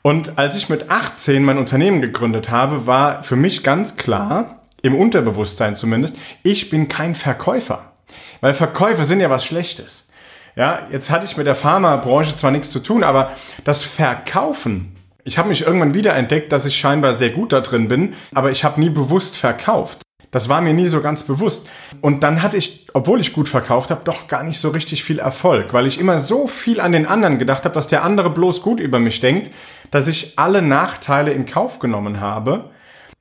[0.00, 4.94] Und als ich mit 18 mein Unternehmen gegründet habe, war für mich ganz klar, im
[4.94, 7.92] Unterbewusstsein zumindest, ich bin kein Verkäufer.
[8.40, 10.10] Weil Verkäufer sind ja was Schlechtes.
[10.56, 13.32] Ja, jetzt hatte ich mit der Pharmabranche zwar nichts zu tun, aber
[13.64, 14.94] das Verkaufen
[15.28, 18.50] ich habe mich irgendwann wieder entdeckt, dass ich scheinbar sehr gut da drin bin, aber
[18.50, 20.00] ich habe nie bewusst verkauft.
[20.30, 21.68] Das war mir nie so ganz bewusst.
[22.00, 25.18] Und dann hatte ich, obwohl ich gut verkauft habe, doch gar nicht so richtig viel
[25.18, 28.62] Erfolg, weil ich immer so viel an den anderen gedacht habe, dass der andere bloß
[28.62, 29.50] gut über mich denkt,
[29.90, 32.70] dass ich alle Nachteile in Kauf genommen habe,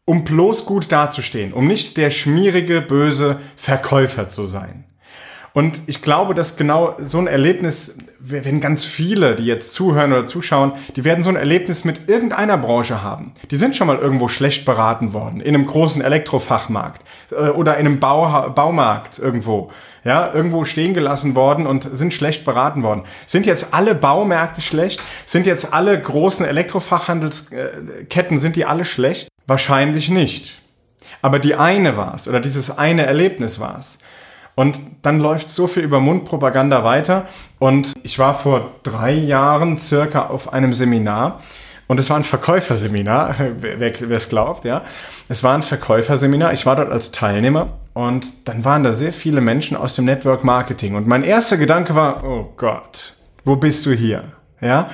[0.05, 4.86] um bloß gut dazustehen, um nicht der schmierige, böse Verkäufer zu sein.
[5.57, 10.27] Und ich glaube, dass genau so ein Erlebnis, wenn ganz viele, die jetzt zuhören oder
[10.27, 13.31] zuschauen, die werden so ein Erlebnis mit irgendeiner Branche haben.
[13.49, 17.87] Die sind schon mal irgendwo schlecht beraten worden, in einem großen Elektrofachmarkt äh, oder in
[17.87, 19.71] einem Bau, Baumarkt irgendwo.
[20.03, 23.05] Ja, irgendwo stehen gelassen worden und sind schlecht beraten worden.
[23.25, 25.01] Sind jetzt alle Baumärkte schlecht?
[25.25, 29.27] Sind jetzt alle großen Elektrofachhandelsketten, sind die alle schlecht?
[29.47, 30.61] Wahrscheinlich nicht.
[31.23, 33.97] Aber die eine war es oder dieses eine Erlebnis war es.
[34.57, 37.27] Und dann läuft so viel über Mundpropaganda weiter.
[37.59, 41.41] Und ich war vor drei Jahren circa auf einem Seminar
[41.85, 44.81] Und es war ein Verkäuferseminar, wer es glaubt, ja.
[45.29, 46.53] Es war ein Verkäuferseminar.
[46.53, 50.43] Ich war dort als Teilnehmer und dann waren da sehr viele Menschen aus dem Network
[50.43, 50.95] Marketing.
[50.95, 53.13] Und mein erster Gedanke war, oh Gott,
[53.45, 54.23] wo bist du hier?
[54.59, 54.89] Ja.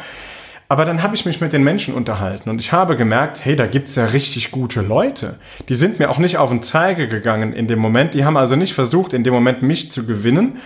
[0.69, 3.67] Aber dann habe ich mich mit den Menschen unterhalten und ich habe gemerkt, hey, da
[3.67, 5.39] gibt's ja richtig gute Leute.
[5.69, 8.13] Die sind mir auch nicht auf den Zeiger gegangen in dem Moment.
[8.13, 10.59] Die haben also nicht versucht, in dem Moment mich zu gewinnen,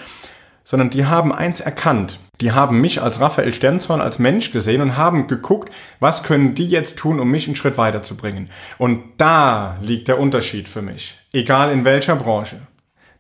[0.64, 2.20] sondern die haben eins erkannt.
[2.42, 6.68] Die haben mich als Raphael Sternzorn als Mensch gesehen und haben geguckt, was können die
[6.68, 8.50] jetzt tun, um mich einen Schritt weiterzubringen.
[8.78, 11.18] Und da liegt der Unterschied für mich.
[11.34, 12.60] Egal in welcher Branche.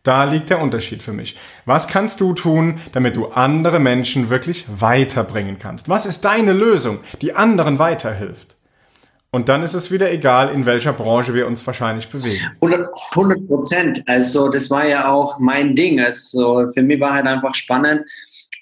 [0.07, 1.35] Da liegt der Unterschied für mich.
[1.65, 5.89] Was kannst du tun, damit du andere Menschen wirklich weiterbringen kannst?
[5.89, 8.55] Was ist deine Lösung, die anderen weiterhilft?
[9.31, 12.39] Und dann ist es wieder egal, in welcher Branche wir uns wahrscheinlich bewegen.
[12.61, 14.03] 100 Prozent.
[14.07, 15.99] Also das war ja auch mein Ding.
[15.99, 18.01] Also für mich war halt einfach spannend,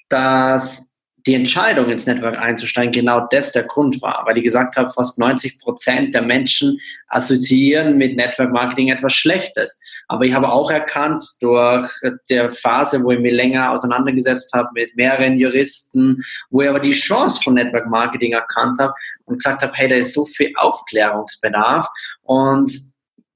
[0.10, 0.96] dass
[1.28, 5.20] die Entscheidung ins Network einzusteigen genau das der Grund war, weil ich gesagt habe, fast
[5.20, 9.80] 90 Prozent der Menschen assoziieren mit Network Marketing etwas Schlechtes.
[10.08, 11.90] Aber ich habe auch erkannt, durch
[12.30, 16.92] der Phase, wo ich mich länger auseinandergesetzt habe mit mehreren Juristen, wo ich aber die
[16.92, 18.94] Chance von Network Marketing erkannt habe
[19.26, 21.88] und gesagt habe, hey, da ist so viel Aufklärungsbedarf
[22.24, 22.72] und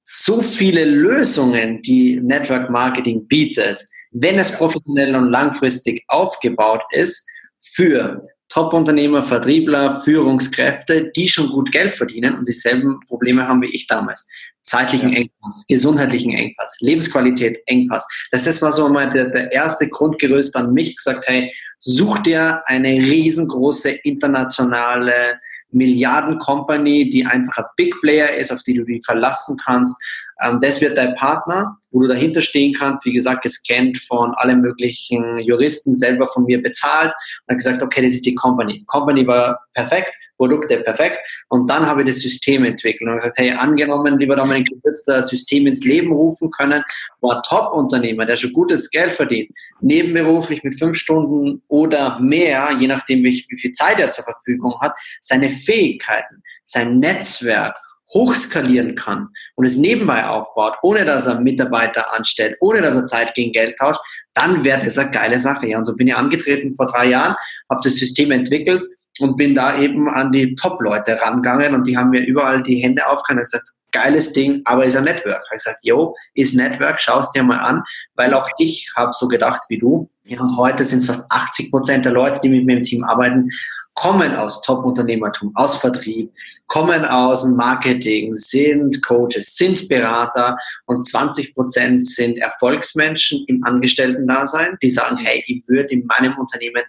[0.03, 7.27] so viele Lösungen, die Network Marketing bietet, wenn es professionell und langfristig aufgebaut ist,
[7.59, 13.85] für Top-Unternehmer, Vertriebler, Führungskräfte, die schon gut Geld verdienen und dieselben Probleme haben wie ich
[13.85, 14.27] damals.
[14.63, 18.07] Zeitlichen Engpass, gesundheitlichen Engpass, Lebensqualität Engpass.
[18.31, 22.61] Das, das war so mal der, der erste Grundgerüst an mich gesagt, hey, such dir
[22.65, 25.39] eine riesengroße internationale
[25.71, 29.95] Milliarden-Company, die einfach ein Big Player ist, auf die du dich verlassen kannst,
[30.41, 34.61] ähm, das wird dein Partner, wo du dahinter stehen kannst, wie gesagt, gescannt von allen
[34.61, 37.13] möglichen Juristen, selber von mir bezahlt
[37.47, 38.83] und gesagt, okay, das ist die Company.
[38.87, 41.19] Company war perfekt, Produkte perfekt.
[41.49, 45.07] Und dann habe ich das System entwickelt und gesagt, hey, angenommen, lieber Dominik, du würdest
[45.07, 46.81] das System ins Leben rufen können,
[47.19, 53.23] war Top-Unternehmer, der schon gutes Geld verdient, nebenberuflich mit fünf Stunden oder mehr, je nachdem,
[53.23, 57.77] wie, viel Zeit er zur Verfügung hat, seine Fähigkeiten, sein Netzwerk
[58.13, 63.35] hochskalieren kann und es nebenbei aufbaut, ohne dass er Mitarbeiter anstellt, ohne dass er Zeit
[63.35, 63.99] gegen Geld tauscht,
[64.33, 65.67] dann wäre das eine geile Sache.
[65.67, 65.77] Ja.
[65.77, 67.35] Und so bin ich angetreten vor drei Jahren,
[67.69, 68.83] habe das System entwickelt
[69.19, 73.07] und bin da eben an die Top-Leute rangegangen und die haben mir überall die Hände
[73.07, 75.41] aufgehalten und gesagt, geiles Ding, aber ist ein Network.
[75.45, 77.83] Ich gesagt, yo, ist Network, schau es dir mal an,
[78.15, 80.09] weil auch ich habe so gedacht wie du.
[80.29, 83.49] Und heute sind es fast 80 Prozent der Leute, die mit mir im Team arbeiten,
[83.95, 86.31] kommen aus Top-Unternehmertum, aus Vertrieb,
[86.67, 90.55] kommen aus Marketing, sind Coaches, sind Berater
[90.85, 96.83] und 20 Prozent sind Erfolgsmenschen im Angestellten-Dasein, die sagen, hey, ich würde in meinem Unternehmen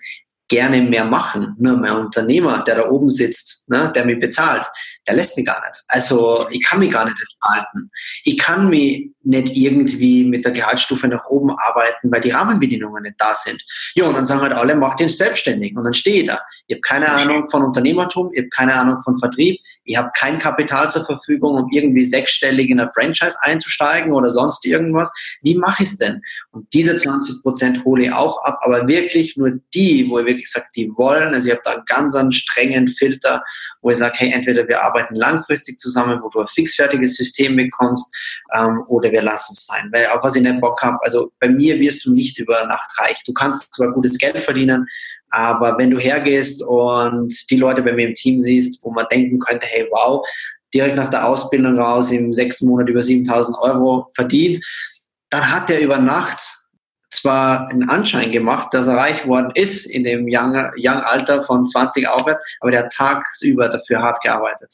[0.51, 1.55] gerne mehr machen.
[1.59, 4.67] Nur mein Unternehmer, der da oben sitzt, ne, der mich bezahlt,
[5.07, 5.83] der lässt mich gar nicht.
[5.89, 7.91] Also ich kann mich gar nicht entfalten.
[8.25, 13.17] Ich kann mich nicht irgendwie mit der Gehaltsstufe nach oben arbeiten, weil die Rahmenbedingungen nicht
[13.19, 13.63] da sind.
[13.95, 15.77] Ja, und dann sagen halt alle, mach den selbstständig.
[15.77, 16.41] Und dann stehe ich da.
[16.67, 20.39] Ich habe keine Ahnung von Unternehmertum, ich habe keine Ahnung von Vertrieb, ich habe kein
[20.39, 25.13] Kapital zur Verfügung, um irgendwie sechsstellig in ein Franchise einzusteigen oder sonst irgendwas.
[25.43, 26.23] Wie mache ich es denn?
[26.53, 30.51] Und diese 20 Prozent hole ich auch ab, aber wirklich nur die, wo ich wirklich
[30.51, 31.35] sage, die wollen.
[31.35, 33.43] Also ich habe da einen ganz einen strengen Filter,
[33.83, 38.15] wo ich sage, hey, entweder wir arbeiten langfristig zusammen, wo du ein fixfertiges System bekommst,
[38.55, 39.89] ähm, oder wir lassen es sein.
[39.93, 42.91] Weil auf was ich nicht Bock habe, also bei mir wirst du nicht über Nacht
[42.99, 43.23] reich.
[43.25, 44.87] Du kannst zwar gutes Geld verdienen,
[45.31, 49.39] aber wenn du hergehst und die Leute bei mir im Team siehst, wo man denken
[49.39, 50.27] könnte, hey, wow,
[50.75, 54.65] direkt nach der Ausbildung raus im sechsten Monat über 7000 Euro verdient,
[55.31, 56.60] dann hat er über Nacht
[57.11, 61.67] zwar einen Anschein gemacht, dass er reich worden ist in dem young, young Alter von
[61.67, 64.73] 20 aufwärts, aber der hat tagsüber dafür hart gearbeitet.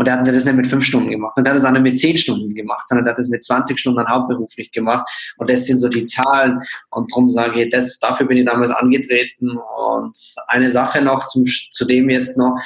[0.00, 1.36] Und er hat das nicht mit fünf Stunden gemacht.
[1.36, 3.44] Und er hat das auch nicht mit zehn Stunden gemacht, sondern er hat das mit
[3.44, 5.06] 20 Stunden hauptberuflich gemacht.
[5.36, 6.62] Und das sind so die Zahlen.
[6.88, 9.58] Und darum sage ich, das, dafür bin ich damals angetreten.
[9.58, 12.56] Und eine Sache noch zum, zu dem jetzt noch.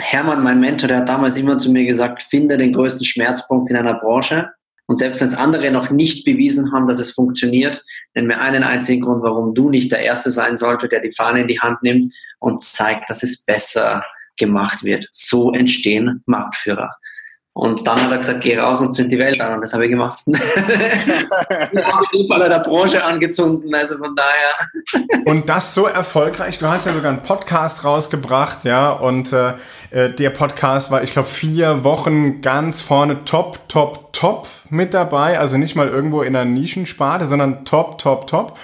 [0.00, 3.76] Hermann, mein Mentor, der hat damals immer zu mir gesagt, finde den größten Schmerzpunkt in
[3.76, 4.50] einer Branche.
[4.86, 8.62] Und selbst wenn es andere noch nicht bewiesen haben, dass es funktioniert, nenn mir einen
[8.62, 11.82] einzigen Grund, warum du nicht der Erste sein solltest, der die Fahne in die Hand
[11.82, 14.04] nimmt und zeigt, dass es besser
[14.36, 15.08] gemacht wird.
[15.10, 16.90] So entstehen Marktführer.
[17.56, 19.54] Und dann hat er gesagt, geh raus und zünd die Welt an.
[19.54, 20.18] Und das habe ich gemacht.
[20.26, 25.22] ich habe Falle der Branche angezündet, also von daher.
[25.24, 26.58] und das so erfolgreich.
[26.58, 28.90] Du hast ja sogar einen Podcast rausgebracht, ja.
[28.90, 29.54] Und äh,
[29.92, 35.38] äh der Podcast war, ich glaube, vier Wochen ganz vorne top, top, top mit dabei.
[35.38, 38.58] Also nicht mal irgendwo in einer Nischensparte, sondern top, top, top.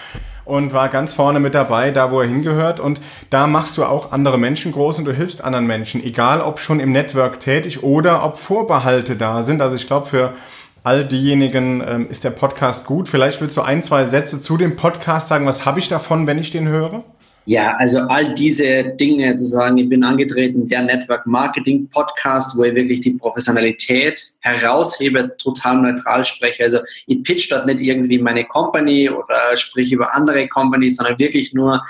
[0.44, 2.80] Und war ganz vorne mit dabei, da wo er hingehört.
[2.80, 3.00] Und
[3.30, 6.80] da machst du auch andere Menschen groß und du hilfst anderen Menschen, egal ob schon
[6.80, 9.62] im Network tätig oder ob Vorbehalte da sind.
[9.62, 10.34] Also ich glaube, für
[10.82, 13.08] all diejenigen ähm, ist der Podcast gut.
[13.08, 15.46] Vielleicht willst du ein, zwei Sätze zu dem Podcast sagen.
[15.46, 17.04] Was habe ich davon, wenn ich den höre?
[17.46, 22.64] Ja, also all diese Dinge zu sagen, ich bin angetreten, der Network Marketing Podcast, wo
[22.64, 26.64] ich wirklich die Professionalität heraushebe, total neutral spreche.
[26.64, 31.54] Also ich pitch dort nicht irgendwie meine Company oder sprich über andere Companies, sondern wirklich
[31.54, 31.82] nur,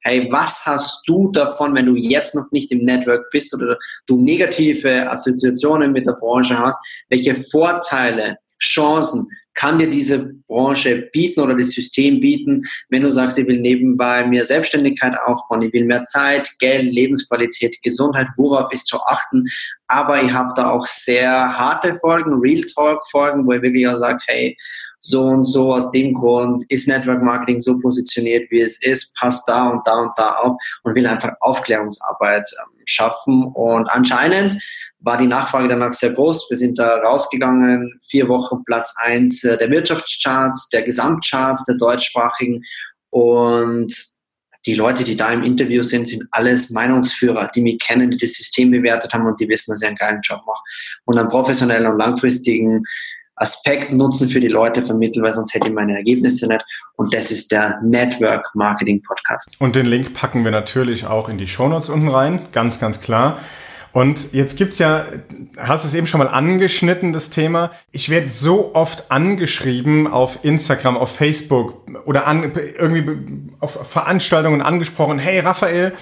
[0.00, 4.20] hey, was hast du davon, wenn du jetzt noch nicht im Network bist oder du
[4.20, 6.78] negative Assoziationen mit der Branche hast?
[7.08, 13.38] Welche Vorteile, Chancen kann dir diese Branche bieten oder das System bieten, wenn du sagst,
[13.38, 18.86] ich will nebenbei mehr Selbstständigkeit aufbauen, ich will mehr Zeit, Geld, Lebensqualität, Gesundheit, worauf ist
[18.86, 19.44] zu achten.
[19.86, 23.96] Aber ich habe da auch sehr harte Folgen, Real Talk Folgen, wo ich wirklich auch
[23.96, 24.56] sage, hey,
[25.06, 29.46] so und so aus dem Grund ist Network Marketing so positioniert, wie es ist, passt
[29.46, 33.44] da und da und da auf und will einfach Aufklärungsarbeit ähm, schaffen.
[33.54, 34.56] Und anscheinend
[35.00, 36.48] war die Nachfrage danach sehr groß.
[36.48, 42.62] Wir sind da rausgegangen, vier Wochen Platz eins äh, der Wirtschaftscharts, der Gesamtcharts der deutschsprachigen
[43.10, 43.94] und
[44.64, 48.32] die Leute, die da im Interview sind, sind alles Meinungsführer, die mich kennen, die das
[48.32, 50.62] System bewertet haben und die wissen, dass ich einen geilen Job mache.
[51.04, 52.82] Und einen professionellen und langfristigen
[53.36, 56.64] Aspekt Nutzen für die Leute vermitteln, weil sonst hätte ich meine Ergebnisse nicht.
[56.96, 59.56] Und das ist der Network Marketing Podcast.
[59.60, 63.38] Und den Link packen wir natürlich auch in die Shownotes unten rein, ganz, ganz klar.
[63.94, 65.06] Und jetzt gibt's ja,
[65.56, 67.70] hast es eben schon mal angeschnitten, das Thema.
[67.92, 73.04] Ich werde so oft angeschrieben auf Instagram, auf Facebook oder an, irgendwie
[73.60, 75.20] auf Veranstaltungen angesprochen.
[75.20, 75.92] Hey Raphael,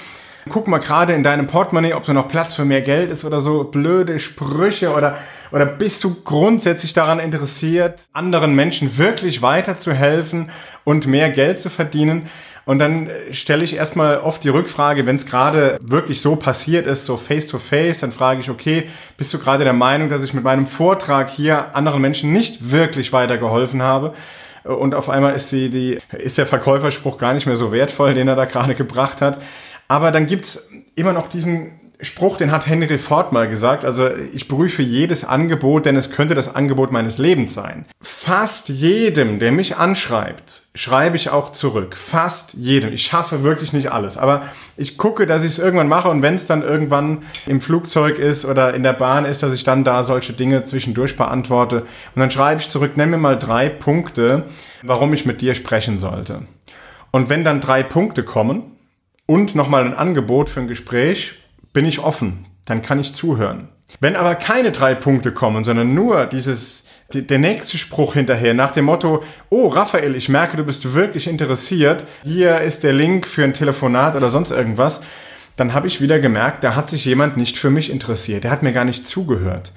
[0.48, 3.40] guck mal gerade in deinem Portemonnaie, ob da noch Platz für mehr Geld ist oder
[3.40, 3.64] so.
[3.64, 5.16] Blöde Sprüche oder,
[5.50, 10.50] oder bist du grundsätzlich daran interessiert, anderen Menschen wirklich weiterzuhelfen
[10.84, 12.28] und mehr Geld zu verdienen?
[12.64, 17.06] Und dann stelle ich erstmal oft die Rückfrage, wenn es gerade wirklich so passiert ist,
[17.06, 20.32] so face to face, dann frage ich, okay, bist du gerade der Meinung, dass ich
[20.32, 24.14] mit meinem Vortrag hier anderen Menschen nicht wirklich weitergeholfen habe?
[24.64, 28.28] Und auf einmal ist sie die, ist der Verkäuferspruch gar nicht mehr so wertvoll, den
[28.28, 29.38] er da gerade gebracht hat.
[29.92, 33.84] Aber dann gibt's immer noch diesen Spruch, den hat Henry Ford mal gesagt.
[33.84, 37.84] Also ich prüfe jedes Angebot, denn es könnte das Angebot meines Lebens sein.
[38.00, 41.94] Fast jedem, der mich anschreibt, schreibe ich auch zurück.
[41.94, 42.90] Fast jedem.
[42.94, 44.16] Ich schaffe wirklich nicht alles.
[44.16, 44.44] Aber
[44.78, 48.46] ich gucke, dass ich es irgendwann mache und wenn es dann irgendwann im Flugzeug ist
[48.46, 51.82] oder in der Bahn ist, dass ich dann da solche Dinge zwischendurch beantworte.
[51.82, 54.44] Und dann schreibe ich zurück, nenn mir mal drei Punkte,
[54.82, 56.46] warum ich mit dir sprechen sollte.
[57.10, 58.71] Und wenn dann drei Punkte kommen
[59.26, 61.34] und nochmal ein Angebot für ein Gespräch,
[61.72, 63.68] bin ich offen, dann kann ich zuhören.
[64.00, 68.72] Wenn aber keine drei Punkte kommen, sondern nur dieses, die, der nächste Spruch hinterher nach
[68.72, 73.44] dem Motto, oh Raphael, ich merke, du bist wirklich interessiert, hier ist der Link für
[73.44, 75.02] ein Telefonat oder sonst irgendwas,
[75.56, 78.62] dann habe ich wieder gemerkt, da hat sich jemand nicht für mich interessiert, der hat
[78.62, 79.72] mir gar nicht zugehört.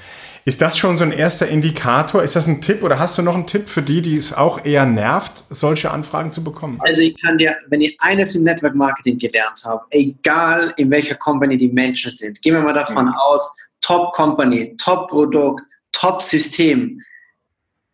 [0.47, 2.21] Ist das schon so ein erster Indikator?
[2.21, 4.63] Ist das ein Tipp oder hast du noch einen Tipp für die, die es auch
[4.63, 6.79] eher nervt, solche Anfragen zu bekommen?
[6.81, 11.15] Also ich kann dir, wenn ich eines im Network Marketing gelernt habe, egal in welcher
[11.15, 13.13] Company die Menschen sind, gehen wir mal davon mhm.
[13.15, 17.01] aus, Top Company, Top Produkt, Top System,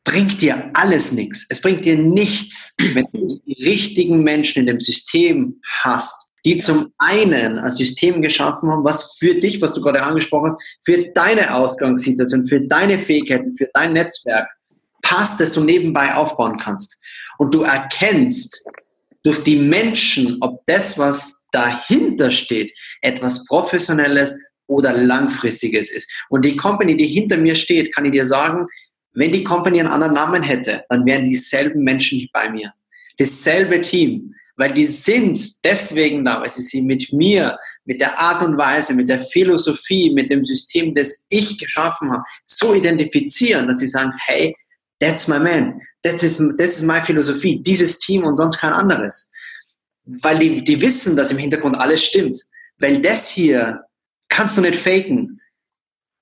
[0.04, 1.46] bringt dir alles nichts.
[1.50, 6.91] Es bringt dir nichts, wenn du die richtigen Menschen in dem System hast die zum
[6.97, 11.54] einen ein System geschaffen haben, was für dich, was du gerade angesprochen hast, für deine
[11.56, 14.49] Ausgangssituation, für deine Fähigkeiten, für dein Netzwerk
[15.01, 17.04] passt, dass du nebenbei aufbauen kannst.
[17.38, 18.67] Und du erkennst
[19.23, 26.12] durch die Menschen, ob das, was dahinter steht, etwas Professionelles oder Langfristiges ist.
[26.30, 28.65] Und die Company, die hinter mir steht, kann ich dir sagen,
[29.13, 32.71] wenn die Company einen anderen Namen hätte, dann wären dieselben Menschen bei mir.
[33.17, 38.43] Dasselbe Team weil die sind deswegen da, weil sie sich mit mir, mit der Art
[38.43, 43.80] und Weise, mit der Philosophie, mit dem System, das ich geschaffen habe, so identifizieren, dass
[43.80, 44.56] sie sagen, hey,
[45.00, 49.34] that's my man, das ist, das ist meine Philosophie, dieses Team und sonst kein anderes.
[50.06, 52.38] Weil die, die wissen, dass im Hintergrund alles stimmt.
[52.78, 53.82] Weil das hier
[54.30, 55.40] kannst du nicht faken.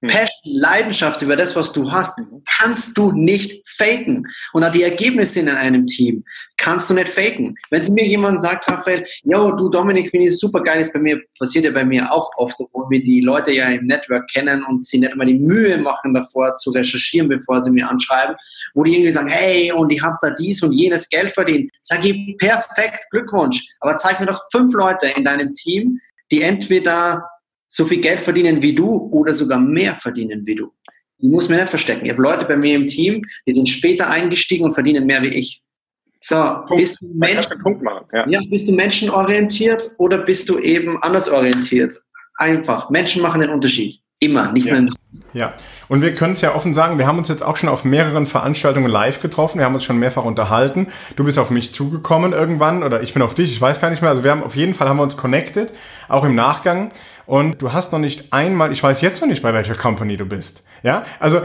[0.08, 2.20] Passion, Leidenschaft über das, was du hast,
[2.58, 4.26] kannst du nicht faken.
[4.54, 6.24] Und auch die Ergebnisse in einem Team
[6.58, 7.56] kannst du nicht faken.
[7.70, 11.20] Wenn mir jemand sagt, Raphael, yo, du Dominik, finde ich super geil, ist bei mir,
[11.38, 14.86] passiert ja bei mir auch oft, obwohl wir die Leute ja im Network kennen und
[14.86, 18.36] sie nicht immer die Mühe machen davor zu recherchieren, bevor sie mir anschreiben,
[18.74, 21.72] wo die irgendwie sagen, hey, und ich habe da dies und jenes Geld verdient.
[21.82, 23.68] Sag ich, perfekt, Glückwunsch.
[23.80, 26.00] Aber zeig mir doch fünf Leute in deinem Team,
[26.32, 27.24] die entweder
[27.70, 30.72] so viel Geld verdienen wie du oder sogar mehr verdienen wie du.
[31.20, 32.05] Ich muss mir nicht verstecken.
[32.05, 35.28] Ich habe Leute bei mir im Team, die sind später eingestiegen und verdienen mehr wie
[35.28, 35.63] ich.
[36.22, 36.76] So, Punkt.
[36.76, 38.28] bist du, Menschen, Punkt machen, ja.
[38.28, 38.41] ja.
[38.49, 41.93] bist du menschenorientiert oder bist du eben anders orientiert?
[42.36, 42.89] Einfach.
[42.89, 43.99] Menschen machen den Unterschied.
[44.20, 44.82] Immer, nicht ja.
[44.82, 44.91] nur.
[45.34, 45.53] Ja,
[45.88, 48.28] und wir können es ja offen sagen, wir haben uns jetzt auch schon auf mehreren
[48.28, 50.88] Veranstaltungen live getroffen, wir haben uns schon mehrfach unterhalten.
[51.16, 54.01] Du bist auf mich zugekommen irgendwann oder ich bin auf dich, ich weiß gar nicht
[54.01, 54.12] mehr.
[54.12, 55.74] Also wir haben auf jeden Fall haben wir uns connected,
[56.10, 56.91] auch im Nachgang.
[57.30, 60.26] Und du hast noch nicht einmal, ich weiß jetzt noch nicht, bei welcher Company du
[60.26, 60.64] bist.
[60.82, 61.41] Ja, also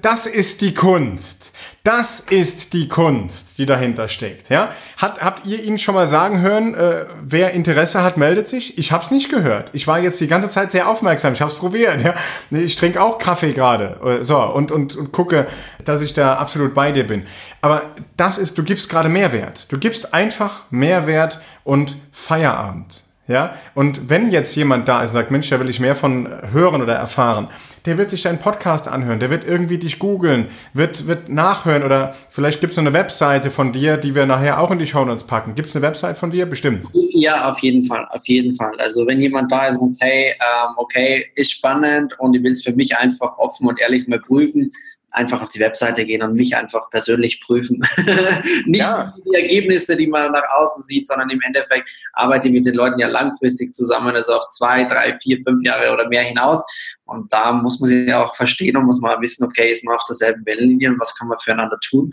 [0.00, 1.52] das ist die Kunst.
[1.84, 4.48] Das ist die Kunst, die dahinter steckt.
[4.48, 8.78] Ja, hat, habt ihr ihn schon mal sagen hören, äh, wer Interesse hat, meldet sich?
[8.78, 9.70] Ich habe es nicht gehört.
[9.74, 11.34] Ich war jetzt die ganze Zeit sehr aufmerksam.
[11.34, 12.00] Ich habe es probiert.
[12.00, 12.14] Ja,
[12.50, 14.20] ich trinke auch Kaffee gerade.
[14.22, 15.46] So und, und und gucke,
[15.84, 17.24] dass ich da absolut bei dir bin.
[17.60, 19.70] Aber das ist, du gibst gerade Mehrwert.
[19.72, 23.04] Du gibst einfach Mehrwert und Feierabend.
[23.28, 26.28] Ja, und wenn jetzt jemand da ist und sagt, Mensch, da will ich mehr von
[26.50, 27.48] hören oder erfahren,
[27.86, 32.14] der wird sich deinen Podcast anhören, der wird irgendwie dich googeln, wird, wird nachhören oder
[32.30, 35.24] vielleicht gibt es eine Webseite von dir, die wir nachher auch in die Show Notes
[35.24, 35.54] packen.
[35.54, 36.46] Gibt es eine Webseite von dir?
[36.46, 36.88] Bestimmt.
[36.92, 38.72] Ja, auf jeden Fall, auf jeden Fall.
[38.78, 42.50] Also wenn jemand da ist und sagt, hey, ähm, okay, ist spannend und ich will
[42.50, 44.72] es für mich einfach offen und ehrlich mal prüfen,
[45.12, 47.80] einfach auf die Webseite gehen und mich einfach persönlich prüfen.
[48.66, 49.14] Nicht ja.
[49.24, 52.98] die Ergebnisse, die man nach außen sieht, sondern im Endeffekt arbeite ich mit den Leuten
[52.98, 56.64] ja langfristig zusammen, also auf zwei, drei, vier, fünf Jahre oder mehr hinaus.
[57.04, 59.94] Und da muss man sich ja auch verstehen und muss man wissen, okay, ist man
[59.94, 62.10] auf derselben Wellenlinie und was kann man füreinander tun.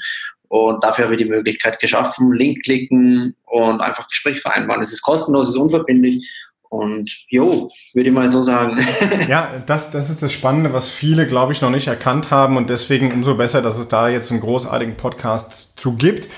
[0.49, 4.81] Und dafür habe ich die Möglichkeit geschaffen, Link klicken und einfach Gespräch vereinbaren.
[4.81, 6.27] Es ist kostenlos, es ist unverbindlich
[6.69, 8.79] und jo, würde ich mal so sagen.
[9.27, 12.57] ja, das, das ist das Spannende, was viele, glaube ich, noch nicht erkannt haben.
[12.57, 16.29] Und deswegen umso besser, dass es da jetzt einen großartigen Podcast zu gibt,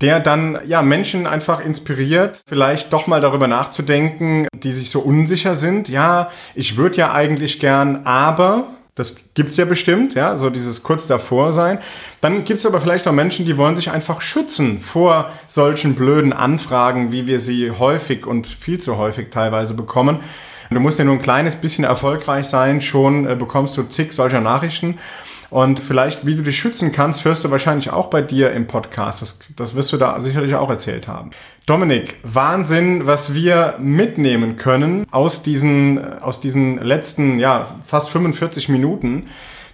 [0.00, 5.56] der dann ja Menschen einfach inspiriert, vielleicht doch mal darüber nachzudenken, die sich so unsicher
[5.56, 5.88] sind.
[5.88, 8.68] Ja, ich würde ja eigentlich gern, aber
[9.00, 11.78] das gibt's ja bestimmt, ja, so dieses kurz davor sein.
[12.20, 17.10] Dann gibt's aber vielleicht auch Menschen, die wollen sich einfach schützen vor solchen blöden Anfragen,
[17.10, 20.20] wie wir sie häufig und viel zu häufig teilweise bekommen.
[20.72, 24.40] Du musst ja nur ein kleines bisschen erfolgreich sein, schon äh, bekommst du zig solcher
[24.40, 24.98] Nachrichten.
[25.50, 29.20] Und vielleicht, wie du dich schützen kannst, hörst du wahrscheinlich auch bei dir im Podcast.
[29.20, 31.30] Das, das wirst du da sicherlich auch erzählt haben.
[31.66, 39.26] Dominik, Wahnsinn, was wir mitnehmen können aus diesen, aus diesen letzten, ja, fast 45 Minuten.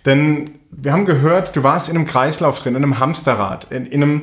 [0.07, 4.03] Denn wir haben gehört, du warst in einem Kreislauf drin, in einem Hamsterrad, in, in
[4.03, 4.23] einem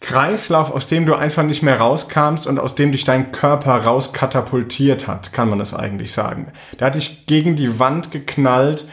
[0.00, 5.06] Kreislauf, aus dem du einfach nicht mehr rauskamst und aus dem dich dein Körper rauskatapultiert
[5.06, 6.52] hat, kann man das eigentlich sagen.
[6.78, 8.86] Der hat dich gegen die Wand geknallt.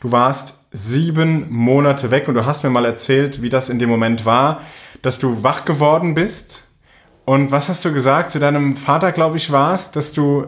[0.00, 3.88] Du warst sieben Monate weg und du hast mir mal erzählt, wie das in dem
[3.88, 4.62] Moment war,
[5.02, 6.64] dass du wach geworden bist.
[7.24, 8.30] Und was hast du gesagt?
[8.30, 10.46] Zu deinem Vater, glaube ich, war es, dass du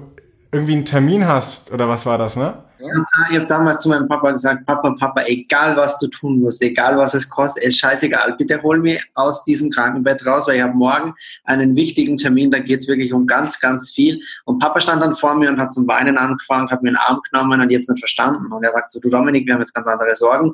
[0.53, 2.65] irgendwie einen Termin hast oder was war das, ne?
[2.81, 2.87] Ja,
[3.29, 6.97] ich habe damals zu meinem Papa gesagt, Papa, Papa, egal was du tun musst, egal
[6.97, 8.37] was es kostet, ist scheißegal.
[8.39, 11.13] Bitte hol mich aus diesem Krankenbett raus, weil ich habe morgen
[11.45, 14.21] einen wichtigen Termin, da geht es wirklich um ganz, ganz viel.
[14.47, 17.21] Und Papa stand dann vor mir und hat zum Weinen angefangen, hat mir einen Arm
[17.31, 18.51] genommen und ich habe es nicht verstanden.
[18.51, 20.53] Und er sagt so, du Dominik, wir haben jetzt ganz andere Sorgen.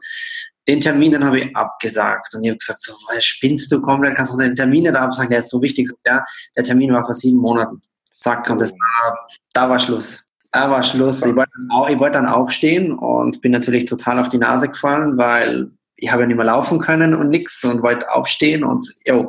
[0.66, 2.34] Den Termin, den habe ich abgesagt.
[2.34, 5.38] Und ich habe gesagt, so, spinnst du komplett, kannst du den Termin nicht absagen, der
[5.38, 5.88] ist so wichtig.
[6.04, 6.24] Ja,
[6.56, 7.80] der Termin war vor sieben Monaten.
[8.16, 10.32] Zack, und das war, da war Schluss.
[10.50, 11.22] Da war Schluss.
[11.22, 15.18] Ich wollte, dann, ich wollte dann aufstehen und bin natürlich total auf die Nase gefallen,
[15.18, 19.28] weil ich habe ja nicht mehr laufen können und nichts und wollte aufstehen und jo,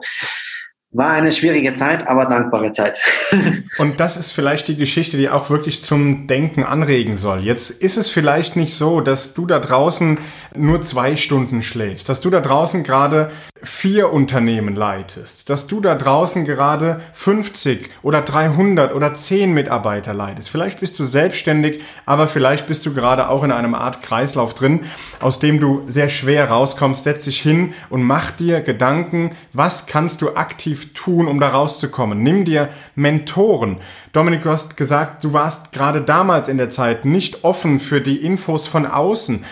[0.98, 3.00] war eine schwierige Zeit, aber dankbare Zeit.
[3.78, 7.42] Und das ist vielleicht die Geschichte, die auch wirklich zum Denken anregen soll.
[7.42, 10.18] Jetzt ist es vielleicht nicht so, dass du da draußen
[10.56, 13.30] nur zwei Stunden schläfst, dass du da draußen gerade
[13.64, 20.50] vier Unternehmen leitest, dass du da draußen gerade 50 oder 300 oder 10 Mitarbeiter leitest.
[20.50, 24.82] Vielleicht bist du selbstständig, aber vielleicht bist du gerade auch in einem Art Kreislauf drin,
[25.20, 27.04] aus dem du sehr schwer rauskommst.
[27.04, 32.22] Setz dich hin und mach dir Gedanken, was kannst du aktiv tun, um da rauszukommen?
[32.22, 33.78] Nimm dir Mentoren.
[34.14, 38.24] Dominik, du hast gesagt, du warst gerade damals in der Zeit nicht offen für die
[38.24, 39.44] Infos von außen.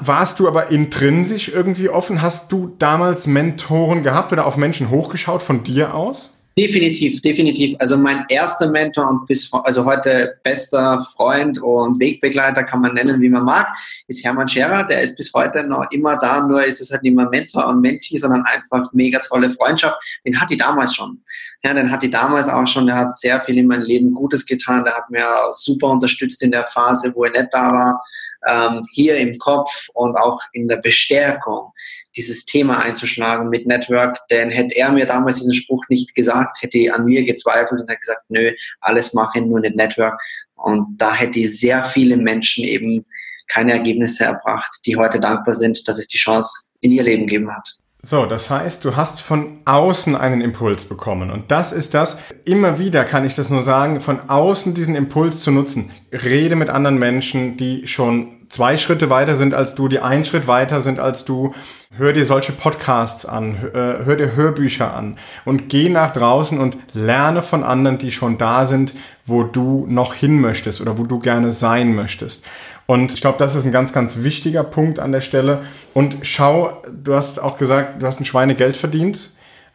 [0.00, 2.22] Warst du aber intrinsisch irgendwie offen?
[2.22, 6.33] Hast du damals Mentoren gehabt oder auf Menschen hochgeschaut von dir aus?
[6.56, 7.74] Definitiv, definitiv.
[7.80, 13.20] Also mein erster Mentor und bis also heute bester Freund und Wegbegleiter kann man nennen,
[13.20, 13.74] wie man mag,
[14.06, 14.86] ist Hermann Scherer.
[14.86, 17.80] Der ist bis heute noch immer da, nur ist es halt nicht mehr Mentor und
[17.80, 19.98] Mentee, sondern einfach mega tolle Freundschaft.
[20.24, 21.20] Den hat die damals schon.
[21.64, 22.86] Ja, den hat die damals auch schon.
[22.86, 24.84] Der hat sehr viel in meinem Leben Gutes getan.
[24.84, 28.04] Der hat mir super unterstützt in der Phase, wo er nicht da war.
[28.46, 31.72] Ähm, hier im Kopf und auch in der Bestärkung
[32.16, 36.78] dieses Thema einzuschlagen mit Network, denn hätte er mir damals diesen Spruch nicht gesagt, hätte
[36.78, 40.20] ich an mir gezweifelt und hätte gesagt, nö, alles mache nur nicht Network.
[40.54, 43.04] Und da hätte ich sehr viele Menschen eben
[43.48, 47.54] keine Ergebnisse erbracht, die heute dankbar sind, dass es die Chance in ihr Leben gegeben
[47.54, 47.68] hat.
[48.06, 51.30] So, das heißt, du hast von außen einen Impuls bekommen.
[51.30, 55.40] Und das ist das, immer wieder kann ich das nur sagen, von außen diesen Impuls
[55.40, 55.90] zu nutzen.
[56.12, 60.46] Rede mit anderen Menschen, die schon zwei Schritte weiter sind als du, die einen Schritt
[60.46, 61.52] weiter sind als du.
[61.96, 66.76] Hör dir solche Podcasts an, äh, hör dir Hörbücher an und geh nach draußen und
[66.92, 68.94] lerne von anderen, die schon da sind,
[69.26, 72.44] wo du noch hin möchtest oder wo du gerne sein möchtest.
[72.86, 75.62] Und ich glaube, das ist ein ganz, ganz wichtiger Punkt an der Stelle.
[75.92, 79.30] Und schau, du hast auch gesagt, du hast ein Schweinegeld verdient.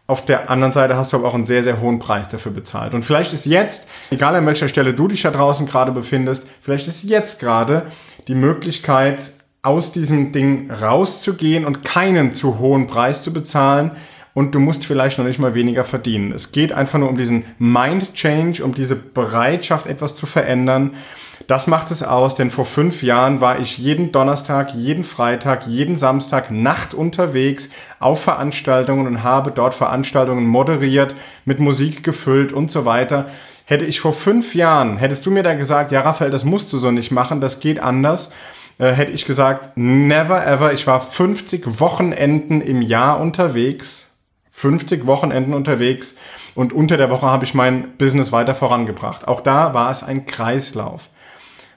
[0.08, 2.94] Auf der anderen Seite hast du aber auch einen sehr, sehr hohen Preis dafür bezahlt.
[2.94, 6.88] Und vielleicht ist jetzt, egal an welcher Stelle du dich da draußen gerade befindest, vielleicht
[6.88, 7.84] ist jetzt gerade
[8.28, 13.92] die Möglichkeit, aus diesem Ding rauszugehen und keinen zu hohen Preis zu bezahlen.
[14.34, 16.32] Und du musst vielleicht noch nicht mal weniger verdienen.
[16.32, 20.92] Es geht einfach nur um diesen Mind Change, um diese Bereitschaft, etwas zu verändern.
[21.48, 25.96] Das macht es aus, denn vor fünf Jahren war ich jeden Donnerstag, jeden Freitag, jeden
[25.96, 31.16] Samstag Nacht unterwegs auf Veranstaltungen und habe dort Veranstaltungen moderiert,
[31.46, 33.30] mit Musik gefüllt und so weiter.
[33.70, 36.80] Hätte ich vor fünf Jahren, hättest du mir da gesagt, ja Raphael, das musst du
[36.80, 38.34] so nicht machen, das geht anders,
[38.80, 40.74] äh, hätte ich gesagt, never ever.
[40.74, 44.18] Ich war 50 Wochenenden im Jahr unterwegs,
[44.54, 46.18] 50 Wochenenden unterwegs
[46.56, 49.28] und unter der Woche habe ich mein Business weiter vorangebracht.
[49.28, 51.10] Auch da war es ein Kreislauf.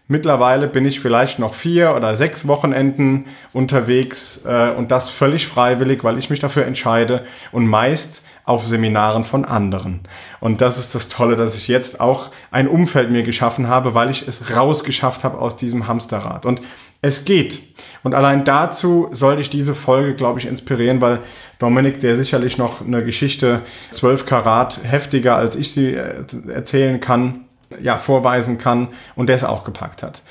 [0.09, 6.05] Mittlerweile bin ich vielleicht noch vier oder sechs Wochenenden unterwegs äh, und das völlig freiwillig,
[6.05, 10.01] weil ich mich dafür entscheide und meist auf Seminaren von anderen.
[10.41, 14.11] Und das ist das Tolle, dass ich jetzt auch ein Umfeld mir geschaffen habe, weil
[14.11, 16.45] ich es rausgeschafft habe aus diesem Hamsterrad.
[16.47, 16.61] Und
[17.03, 17.61] es geht.
[18.05, 21.21] Und allein dazu sollte ich diese Folge, glaube ich, inspirieren, weil
[21.59, 27.45] Dominik, der sicherlich noch eine Geschichte 12 Karat heftiger als ich sie äh, erzählen kann,
[27.81, 30.23] ja, vorweisen kann und der es auch gepackt hat.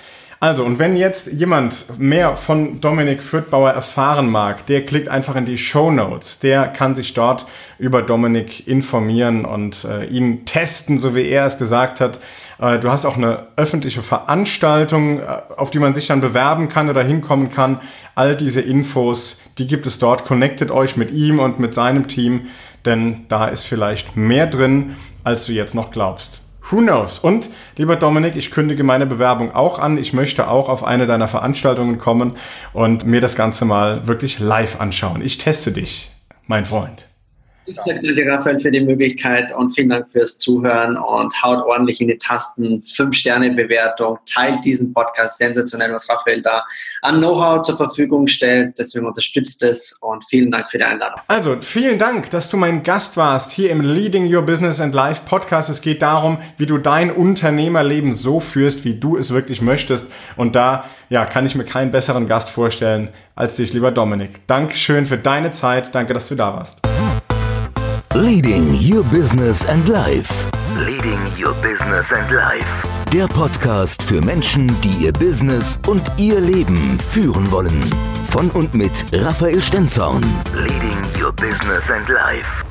[0.43, 5.45] Also, und wenn jetzt jemand mehr von Dominik Fürthbauer erfahren mag, der klickt einfach in
[5.45, 6.39] die Show Notes.
[6.39, 7.45] Der kann sich dort
[7.77, 12.19] über Dominik informieren und äh, ihn testen, so wie er es gesagt hat.
[12.59, 15.25] Äh, du hast auch eine öffentliche Veranstaltung, äh,
[15.57, 17.79] auf die man sich dann bewerben kann oder hinkommen kann.
[18.15, 20.25] All diese Infos, die gibt es dort.
[20.25, 22.47] Connectet euch mit ihm und mit seinem Team,
[22.83, 26.41] denn da ist vielleicht mehr drin, als du jetzt noch glaubst.
[26.72, 27.19] Who knows?
[27.19, 29.97] Und lieber Dominik, ich kündige meine Bewerbung auch an.
[29.97, 32.38] Ich möchte auch auf eine deiner Veranstaltungen kommen
[32.72, 35.22] und mir das Ganze mal wirklich live anschauen.
[35.22, 36.11] Ich teste dich,
[36.47, 37.11] mein Freund.
[37.86, 42.07] Danke dir, Raphael, für die Möglichkeit und vielen Dank fürs Zuhören und haut ordentlich in
[42.07, 42.82] die Tasten.
[42.82, 46.63] Fünf-Sterne-Bewertung, teilt diesen Podcast sensationell, was Raphael da
[47.01, 48.74] an Know-how zur Verfügung stellt.
[48.78, 51.19] Deswegen unterstützt es und vielen Dank für die Einladung.
[51.28, 55.24] Also, vielen Dank, dass du mein Gast warst hier im Leading Your Business and Life
[55.26, 55.69] Podcast.
[55.69, 60.07] Es geht darum, wie du dein Unternehmerleben so führst, wie du es wirklich möchtest.
[60.36, 64.47] Und da, ja, kann ich mir keinen besseren Gast vorstellen als dich, lieber Dominik.
[64.47, 65.95] Dankeschön für deine Zeit.
[65.95, 66.82] Danke, dass du da warst.
[68.16, 70.51] Leading Your Business and Life.
[70.76, 72.68] Leading Your Business and Life.
[73.14, 77.82] Der Podcast für Menschen, die ihr Business und ihr Leben führen wollen.
[78.30, 80.22] Von und mit Raphael Stenzorn.
[80.53, 82.70] Leading Your Business and Life.